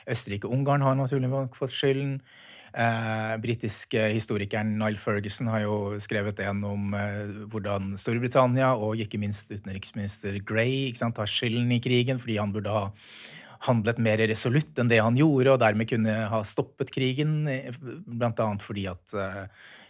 Østerrike-Ungarn 0.07 0.83
har 0.83 0.95
naturlig 0.95 1.29
nok 1.29 1.55
fått 1.55 1.75
skylden. 1.75 2.19
Eh, 2.77 3.37
Britiske 3.41 4.09
historikeren 4.13 4.75
Niall 4.77 4.99
Ferguson 4.99 5.47
har 5.47 5.63
jo 5.63 5.77
skrevet 6.03 6.39
en 6.43 6.63
om 6.67 6.93
eh, 6.93 7.31
hvordan 7.47 7.95
Storbritannia 7.97 8.73
og 8.75 8.99
ikke 8.99 9.17
minst 9.17 9.49
utenriksminister 9.51 10.35
ikke 10.35 10.99
sant, 10.99 11.17
har 11.17 11.31
skylden 11.31 11.71
i 11.71 11.79
krigen 11.79 12.19
fordi 12.19 12.37
han 12.37 12.53
burde 12.53 12.69
ha 12.69 12.91
handlet 13.65 13.99
mer 14.03 14.21
resolutt 14.29 14.77
enn 14.79 14.91
det 14.91 14.99
han 15.01 15.17
gjorde, 15.17 15.53
og 15.53 15.61
dermed 15.63 15.89
kunne 15.89 16.13
ha 16.31 16.43
stoppet 16.45 16.91
krigen. 16.93 17.39
bl.a. 18.05 18.47
Fordi 18.63 18.85
at 18.91 19.15
eh, 19.17 19.43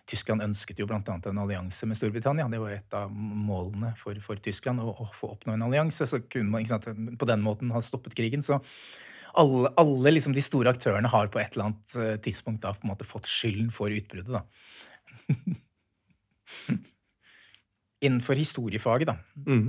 Tyskland 0.08 0.46
ønsket 0.46 0.80
jo 0.80 0.88
annet 1.12 1.28
en 1.28 1.42
allianse 1.44 1.90
med 1.90 2.00
Storbritannia. 2.00 2.48
Det 2.52 2.62
var 2.62 2.76
et 2.76 2.96
av 2.96 3.12
målene 3.12 3.94
for, 4.00 4.18
for 4.24 4.40
Tyskland, 4.44 4.80
å, 4.80 4.94
å 4.94 5.10
få 5.16 5.34
oppnå 5.36 5.58
en 5.58 5.68
allianse. 5.68 6.08
Så 6.08 6.22
kunne 6.32 6.54
man 6.54 6.68
sant, 6.70 6.88
på 6.88 7.30
den 7.30 7.44
måten 7.44 7.74
ha 7.76 7.84
stoppet 7.84 8.16
krigen. 8.18 8.46
Så 8.46 8.62
alle, 9.38 9.72
alle 9.78 10.16
liksom 10.16 10.34
de 10.34 10.44
store 10.46 10.72
aktørene 10.74 11.12
har 11.12 11.32
på 11.34 11.42
et 11.42 11.56
eller 11.56 11.70
annet 11.70 11.98
eh, 12.00 12.20
tidspunkt 12.24 12.64
da 12.64 12.74
fått 13.10 13.30
skylden 13.30 13.72
for 13.76 13.94
utbruddet. 13.94 14.40
da. 14.40 14.44
Innenfor 18.02 18.38
historiefaget, 18.38 19.08
da, 19.10 19.16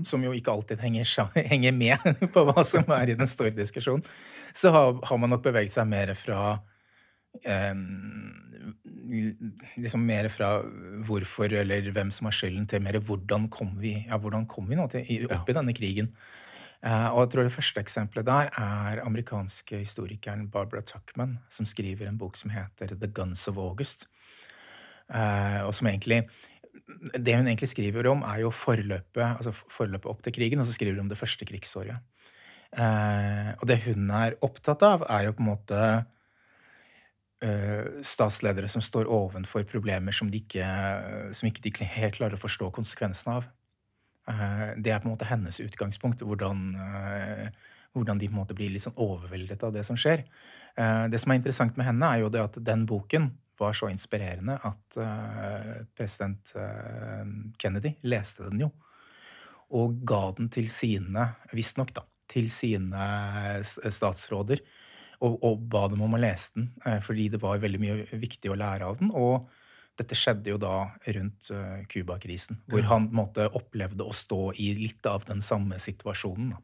som 0.04 0.20
jo 0.24 0.32
ikke 0.36 0.52
alltid 0.52 0.80
henger, 0.84 1.08
henger 1.52 1.72
med 1.72 1.98
på 2.34 2.42
hva 2.44 2.64
som 2.64 2.84
er 2.92 3.08
i 3.08 3.14
den 3.16 3.26
store 3.30 3.54
diskusjonen, 3.56 4.04
så 4.52 4.70
har, 4.74 4.98
har 5.08 5.16
man 5.22 5.30
nok 5.32 5.42
beveget 5.46 5.72
seg 5.72 5.86
mer 5.88 6.12
fra 6.18 6.58
eh, 7.44 7.72
liksom 9.78 10.04
mer 10.06 10.28
fra 10.32 10.50
hvorfor 11.08 11.52
eller 11.60 11.88
hvem 11.94 12.10
som 12.12 12.28
har 12.28 12.36
skylden, 12.36 12.66
til 12.68 12.82
mer 12.84 12.98
hvordan 13.00 13.48
kom 13.52 13.72
vi, 13.80 13.94
ja, 14.08 14.18
hvordan 14.20 14.46
kom 14.50 14.68
vi 14.68 14.76
nå 14.78 14.88
til, 14.92 15.06
i- 15.08 15.24
opp 15.32 15.48
i 15.48 15.56
denne 15.56 15.72
krigen. 15.76 16.12
Eh, 16.84 17.08
og 17.10 17.24
jeg 17.24 17.30
tror 17.32 17.48
det 17.48 17.52
første 17.56 17.80
eksempelet 17.82 18.26
der 18.28 18.50
er 18.54 19.00
amerikanske 19.04 19.80
historikeren 19.82 20.46
Barbara 20.52 20.82
Tuckman, 20.86 21.38
som 21.50 21.66
skriver 21.66 22.06
en 22.06 22.18
bok 22.20 22.36
som 22.38 22.52
heter 22.54 22.92
The 22.94 23.08
Guns 23.08 23.48
of 23.48 23.56
August. 23.58 24.06
og 25.10 25.72
som 25.74 25.86
egentlig 25.88 26.28
Det 27.14 27.36
hun 27.36 27.46
egentlig 27.46 27.70
skriver 27.70 28.06
om, 28.10 28.22
er 28.26 28.42
jo 28.44 28.52
forløpet, 28.54 29.24
altså 29.24 29.52
forløpet 29.72 30.10
opp 30.10 30.22
til 30.24 30.34
krigen, 30.36 30.60
og 30.60 30.68
så 30.68 30.76
skriver 30.76 30.96
hun 30.96 31.06
om 31.06 31.10
det 31.12 31.18
første 31.20 31.48
krigsåret. 31.48 31.98
og 33.58 33.64
det 33.68 33.78
hun 33.86 34.10
er 34.12 34.34
opptatt 34.44 34.82
av, 34.84 35.06
er 35.08 35.22
jo 35.24 35.32
på 35.32 35.42
en 35.42 35.48
måte 35.48 35.82
statsledere 38.04 38.68
som 38.68 38.82
står 38.82 39.08
ovenfor 39.08 39.62
problemer 39.70 40.12
som, 40.12 40.28
de 40.28 40.40
ikke, 40.42 40.66
som 41.32 41.48
ikke 41.48 41.62
de 41.64 41.86
helt 41.86 42.18
klarer 42.18 42.34
å 42.34 42.42
forstå 42.42 42.68
konsekvensene 42.74 43.38
av. 43.38 43.48
Det 44.76 44.92
er 44.92 45.00
på 45.00 45.08
en 45.08 45.14
måte 45.14 45.30
hennes 45.30 45.60
utgangspunkt. 45.64 46.20
Hvordan, 46.26 46.74
hvordan 47.92 48.20
de 48.20 48.28
på 48.28 48.34
en 48.36 48.40
måte 48.42 48.56
blir 48.56 48.72
litt 48.72 48.84
sånn 48.84 48.96
overveldet 49.00 49.62
av 49.64 49.74
det 49.74 49.84
som 49.86 49.98
skjer. 49.98 50.24
Eh, 50.78 51.04
det 51.10 51.20
som 51.22 51.32
er 51.32 51.40
interessant 51.40 51.78
med 51.78 51.88
henne, 51.88 52.08
er 52.08 52.24
jo 52.24 52.32
det 52.32 52.44
at 52.44 52.58
den 52.64 52.86
boken 52.88 53.32
var 53.58 53.76
så 53.76 53.90
inspirerende 53.92 54.58
at 54.64 54.98
eh, 55.02 55.72
president 55.96 56.52
eh, 56.58 57.24
Kennedy 57.60 57.94
leste 58.08 58.48
den 58.48 58.64
jo. 58.66 58.70
Og 59.78 59.98
ga 60.08 60.22
den 60.38 60.48
til 60.52 60.70
sine, 60.72 61.26
visstnok, 61.52 61.92
da, 61.96 62.06
til 62.30 62.48
sine 62.52 63.08
statsråder. 63.64 64.62
Og, 65.18 65.34
og, 65.42 65.64
ba 65.66 65.88
dem 65.90 66.04
om 66.06 66.14
å 66.14 66.20
lese 66.22 66.52
den, 66.54 66.68
fordi 67.02 67.24
det 67.32 67.40
var 67.42 67.58
veldig 67.58 67.80
mye 67.82 68.20
viktig 68.22 68.52
å 68.52 68.56
lære 68.56 68.86
av 68.86 69.00
den. 69.00 69.10
Og 69.10 69.48
dette 69.98 70.14
skjedde 70.14 70.52
jo 70.52 70.60
da 70.62 70.76
rundt 71.16 71.50
Cuba-krisen, 71.90 72.60
hvor 72.70 72.86
han 72.86 73.10
måtte, 73.10 73.48
opplevde 73.50 74.06
å 74.06 74.14
stå 74.14 74.54
i 74.62 74.70
litt 74.78 75.08
av 75.10 75.26
den 75.26 75.42
samme 75.42 75.80
situasjonen. 75.82 76.54
Da. 76.54 76.62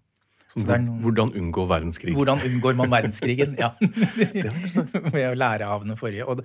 Noen... 0.55 1.01
Hvordan 1.03 1.33
unngå 1.35 1.65
verdenskrig. 1.67 2.15
Hvordan 2.15 2.43
unngår 2.47 2.77
man 2.79 2.93
verdenskrigen, 2.93 3.57
ja. 3.59 3.73
det 3.81 4.45
var 4.45 4.55
interessant. 4.55 4.95
Ved 5.15 5.27
å 5.33 5.35
lære 5.35 5.67
av 5.67 5.87
den 5.87 5.99
forrige. 5.99 6.27
Og, 6.31 6.45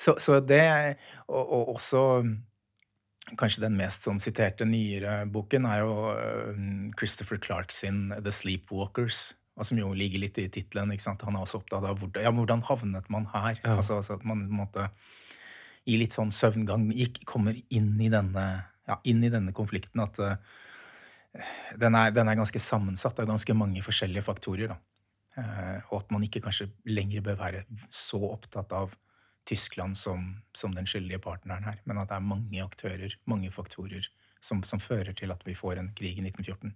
så, 0.00 0.16
så, 0.22 0.38
det, 0.40 0.62
og, 1.28 1.42
og, 1.42 1.74
også 1.76 2.04
kanskje 3.38 3.66
den 3.66 3.76
mest 3.78 4.06
sånn 4.06 4.20
siterte 4.22 4.64
nyere 4.66 5.26
boken, 5.30 5.68
er 5.68 5.82
jo 5.82 5.92
uh, 6.16 6.62
Christopher 6.98 7.40
Clark 7.42 7.74
sin 7.74 8.08
The 8.16 8.32
Sleepwalkers. 8.34 9.30
Som 9.60 9.76
jo 9.76 9.90
ligger 9.92 10.22
litt 10.22 10.38
i 10.40 10.46
tittelen. 10.48 10.94
Han 10.96 11.34
er 11.36 11.42
også 11.42 11.58
opptatt 11.58 11.84
av 11.84 11.98
hvordan, 12.00 12.22
ja, 12.24 12.30
hvordan 12.32 12.62
havnet 12.64 13.10
man 13.12 13.26
her? 13.28 13.58
Ja. 13.60 13.74
Altså, 13.76 13.98
altså, 13.98 14.16
at 14.16 14.24
man 14.24 14.46
måte, 14.48 14.86
i 15.84 15.98
litt 16.00 16.16
sånn 16.16 16.32
søvngang 16.32 16.86
gikk, 16.96 17.20
kommer 17.28 17.58
inn 17.68 17.90
i 18.00 18.08
denne, 18.08 18.46
ja, 18.88 18.96
inn 19.04 19.20
i 19.26 19.28
denne 19.32 19.52
konflikten. 19.52 20.00
At 20.00 20.16
uh, 20.16 20.38
den 21.76 21.98
er, 21.98 22.14
den 22.16 22.30
er, 22.30 22.40
ganske 22.40 22.62
sammensatt 22.62 23.20
av 23.20 23.28
ganske 23.28 23.58
mange 23.58 23.84
forskjellige 23.84 24.24
faktorer. 24.30 24.72
Uh, 25.36 25.76
og 25.90 26.00
at 26.00 26.16
man 26.16 26.24
ikke 26.24 26.40
kanskje 26.46 26.70
lenger 26.88 27.28
bør 27.28 27.42
være 27.42 27.62
så 27.92 28.22
opptatt 28.32 28.72
av 28.80 28.96
Tyskland 29.48 29.96
som, 29.98 30.42
som 30.54 30.74
den 30.74 30.86
skyldige 30.86 31.20
partneren 31.22 31.64
her, 31.64 31.80
men 31.84 31.98
at 31.98 32.10
det 32.10 32.18
er 32.18 32.26
mange 32.26 32.62
aktører, 32.62 33.16
mange 33.30 33.50
faktorer, 33.54 34.06
som, 34.40 34.62
som 34.64 34.80
fører 34.80 35.12
til 35.16 35.32
at 35.32 35.42
vi 35.46 35.54
får 35.56 35.80
en 35.80 35.90
krig 35.96 36.18
i 36.18 36.24
1914. 36.24 36.74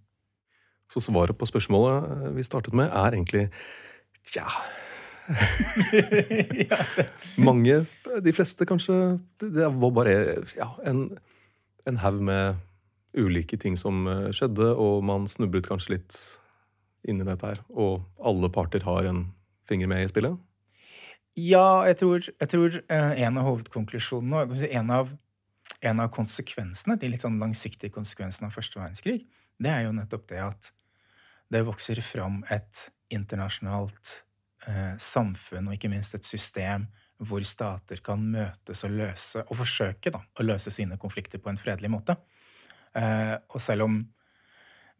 Så 0.92 1.00
svaret 1.00 1.38
på 1.38 1.48
spørsmålet 1.48 2.10
eh, 2.10 2.32
vi 2.36 2.44
startet 2.44 2.76
med, 2.76 2.90
er 2.92 3.16
egentlig 3.16 3.48
tja 4.28 4.48
Mange, 7.48 7.86
de 8.20 8.32
fleste 8.36 8.66
kanskje 8.68 9.18
Det 9.40 9.70
var 9.80 9.92
bare 9.96 10.14
ja, 10.52 10.68
en, 10.84 11.06
en 11.88 12.00
haug 12.02 12.20
med 12.20 12.60
ulike 13.16 13.56
ting 13.56 13.78
som 13.78 14.04
eh, 14.10 14.30
skjedde, 14.34 14.74
og 14.74 15.04
man 15.06 15.28
snublet 15.30 15.68
kanskje 15.70 15.96
litt 15.96 16.18
inn 17.08 17.20
i 17.22 17.26
dette 17.26 17.46
her. 17.46 17.60
Og 17.70 18.02
alle 18.18 18.50
parter 18.52 18.84
har 18.84 19.06
en 19.08 19.26
finger 19.68 19.88
med 19.88 20.04
i 20.04 20.10
spillet? 20.10 20.36
Ja, 21.34 21.82
jeg 21.88 21.98
tror, 21.98 22.22
jeg 22.22 22.50
tror 22.50 22.76
eh, 22.78 23.22
en 23.26 23.38
av 23.40 23.46
hovedkonklusjonene, 23.48 24.68
en 24.70 24.90
av, 24.94 25.08
en 25.82 26.02
av 26.04 26.12
konsekvensene, 26.14 26.94
de 27.00 27.10
litt 27.10 27.24
sånn 27.26 27.40
langsiktige 27.42 27.90
konsekvensene 27.94 28.46
av 28.46 28.54
første 28.54 28.78
verdenskrig, 28.78 29.24
det 29.58 29.72
er 29.72 29.88
jo 29.88 29.96
nettopp 29.96 30.28
det 30.30 30.38
at 30.44 30.70
det 31.50 31.64
vokser 31.66 31.98
fram 32.06 32.44
et 32.54 32.84
internasjonalt 33.14 34.12
eh, 34.68 34.94
samfunn, 35.02 35.66
og 35.66 35.74
ikke 35.74 35.90
minst 35.90 36.14
et 36.14 36.28
system 36.28 36.86
hvor 37.24 37.42
stater 37.46 37.98
kan 38.04 38.22
møtes 38.30 38.86
og 38.86 38.94
løse, 38.94 39.42
og 39.42 39.58
forsøke 39.58 40.14
da, 40.14 40.22
å 40.22 40.46
løse 40.46 40.70
sine 40.74 40.98
konflikter 41.02 41.42
på 41.42 41.50
en 41.50 41.58
fredelig 41.58 41.90
måte. 41.90 42.14
Eh, 42.94 43.34
og 43.50 43.58
selv 43.62 43.88
om 43.88 44.02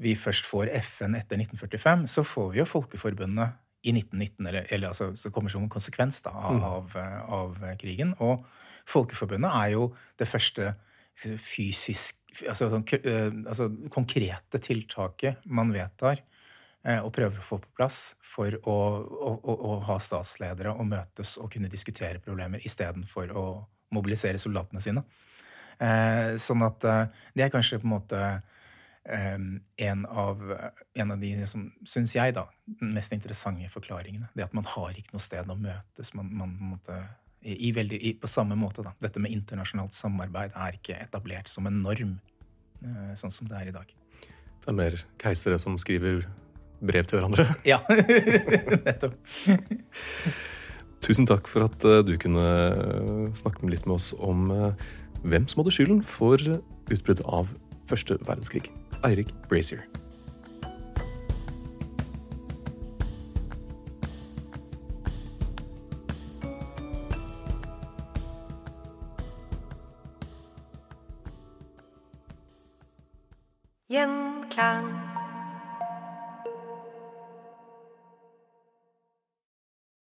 vi 0.03 0.17
først 0.19 0.51
får 0.51 0.75
FN 0.83 1.15
etter 1.15 1.39
1945, 1.39 2.09
så 2.11 2.27
får 2.27 2.51
vi 2.51 2.65
jo 2.65 2.67
Folkeforbundet 2.67 3.55
i 3.85 3.93
1919, 3.93 4.47
eller, 4.49 4.67
eller 4.73 4.91
altså, 4.91 5.11
som 5.21 5.33
kommer 5.35 5.53
som 5.53 5.65
en 5.65 5.73
konsekvens 5.73 6.23
da, 6.25 6.33
av, 6.33 6.57
mm. 6.57 6.65
av, 6.65 6.99
av, 7.39 7.65
krigen. 7.81 8.15
Og 8.25 8.45
Folkeforbundet 8.89 9.49
er 9.49 9.71
jo 9.75 9.89
det 10.21 10.29
første 10.29 10.75
fysisk 11.41 12.19
altså, 12.49 12.69
sånn, 12.73 12.85
eh, 12.99 13.31
altså, 13.47 13.69
konkrete 13.93 14.61
tiltaket 14.61 15.45
man 15.47 15.71
vedtar 15.73 16.19
eh, 16.19 16.99
og 16.99 17.13
prøver 17.15 17.41
å 17.41 17.47
få 17.47 17.61
på 17.63 17.71
plass 17.79 18.01
for 18.35 18.57
å, 18.67 18.75
å, 18.75 19.35
å, 19.39 19.55
å 19.55 19.77
ha 19.89 19.99
statsledere 20.03 20.75
og 20.75 20.89
møtes 20.91 21.37
og 21.41 21.53
kunne 21.55 21.71
diskutere 21.73 22.23
problemer 22.25 22.65
istedenfor 22.67 23.33
å 23.33 23.47
mobilisere 23.95 24.41
soldatene 24.43 24.83
sine. 24.83 25.05
Eh, 25.83 26.35
sånn 26.43 26.65
at 26.67 26.85
eh, 26.87 27.07
det 27.35 27.47
er 27.47 27.55
kanskje 27.55 27.81
på 27.81 27.89
en 27.89 27.95
måte 27.97 28.21
eh, 28.21 28.43
en 29.05 30.07
av, 30.07 30.41
en 30.95 31.11
av 31.11 31.19
de 31.21 31.47
som, 31.47 31.67
syns 31.85 32.15
jeg, 32.17 32.35
da, 32.37 32.47
mest 32.81 33.13
interessante 33.13 33.69
forklaringene. 33.73 34.31
Det 34.33 34.47
at 34.47 34.55
man 34.57 34.65
har 34.69 34.97
ikke 34.97 35.13
noe 35.13 35.25
sted 35.25 35.51
å 35.51 35.57
møtes. 35.59 36.15
Man, 36.17 36.31
man 36.33 36.55
måtte, 36.73 36.97
i, 37.43 37.73
veldig, 37.77 37.99
i, 38.01 38.15
på 38.21 38.31
samme 38.31 38.57
måte, 38.57 38.85
da. 38.87 38.95
Dette 39.05 39.21
med 39.21 39.35
internasjonalt 39.35 39.97
samarbeid 39.97 40.57
er 40.57 40.79
ikke 40.79 40.97
etablert 40.97 41.53
som 41.53 41.69
en 41.69 41.83
norm, 41.85 42.17
sånn 43.21 43.33
som 43.33 43.49
det 43.51 43.61
er 43.61 43.71
i 43.71 43.77
dag. 43.77 43.93
Det 44.65 44.73
er 44.73 44.79
mer 44.79 44.97
keisere 45.21 45.61
som 45.61 45.77
skriver 45.81 46.25
brev 46.85 47.05
til 47.09 47.21
hverandre? 47.21 47.49
Ja, 47.73 47.83
nettopp. 48.89 49.19
Tusen 51.05 51.29
takk 51.29 51.51
for 51.53 51.67
at 51.69 51.85
du 52.09 52.15
kunne 52.21 52.47
snakke 53.37 53.69
litt 53.69 53.85
med 53.85 53.99
oss 53.99 54.15
om 54.17 54.49
hvem 55.25 55.45
som 55.49 55.61
hadde 55.61 55.77
skylden 55.77 56.01
for 56.05 56.41
utbruddet 56.41 57.25
av 57.29 57.53
første 57.89 58.17
verdenskrig. 58.25 58.71
Eirik 59.05 59.29
Brazier. 59.49 59.85
Gjenklang. 73.89 75.04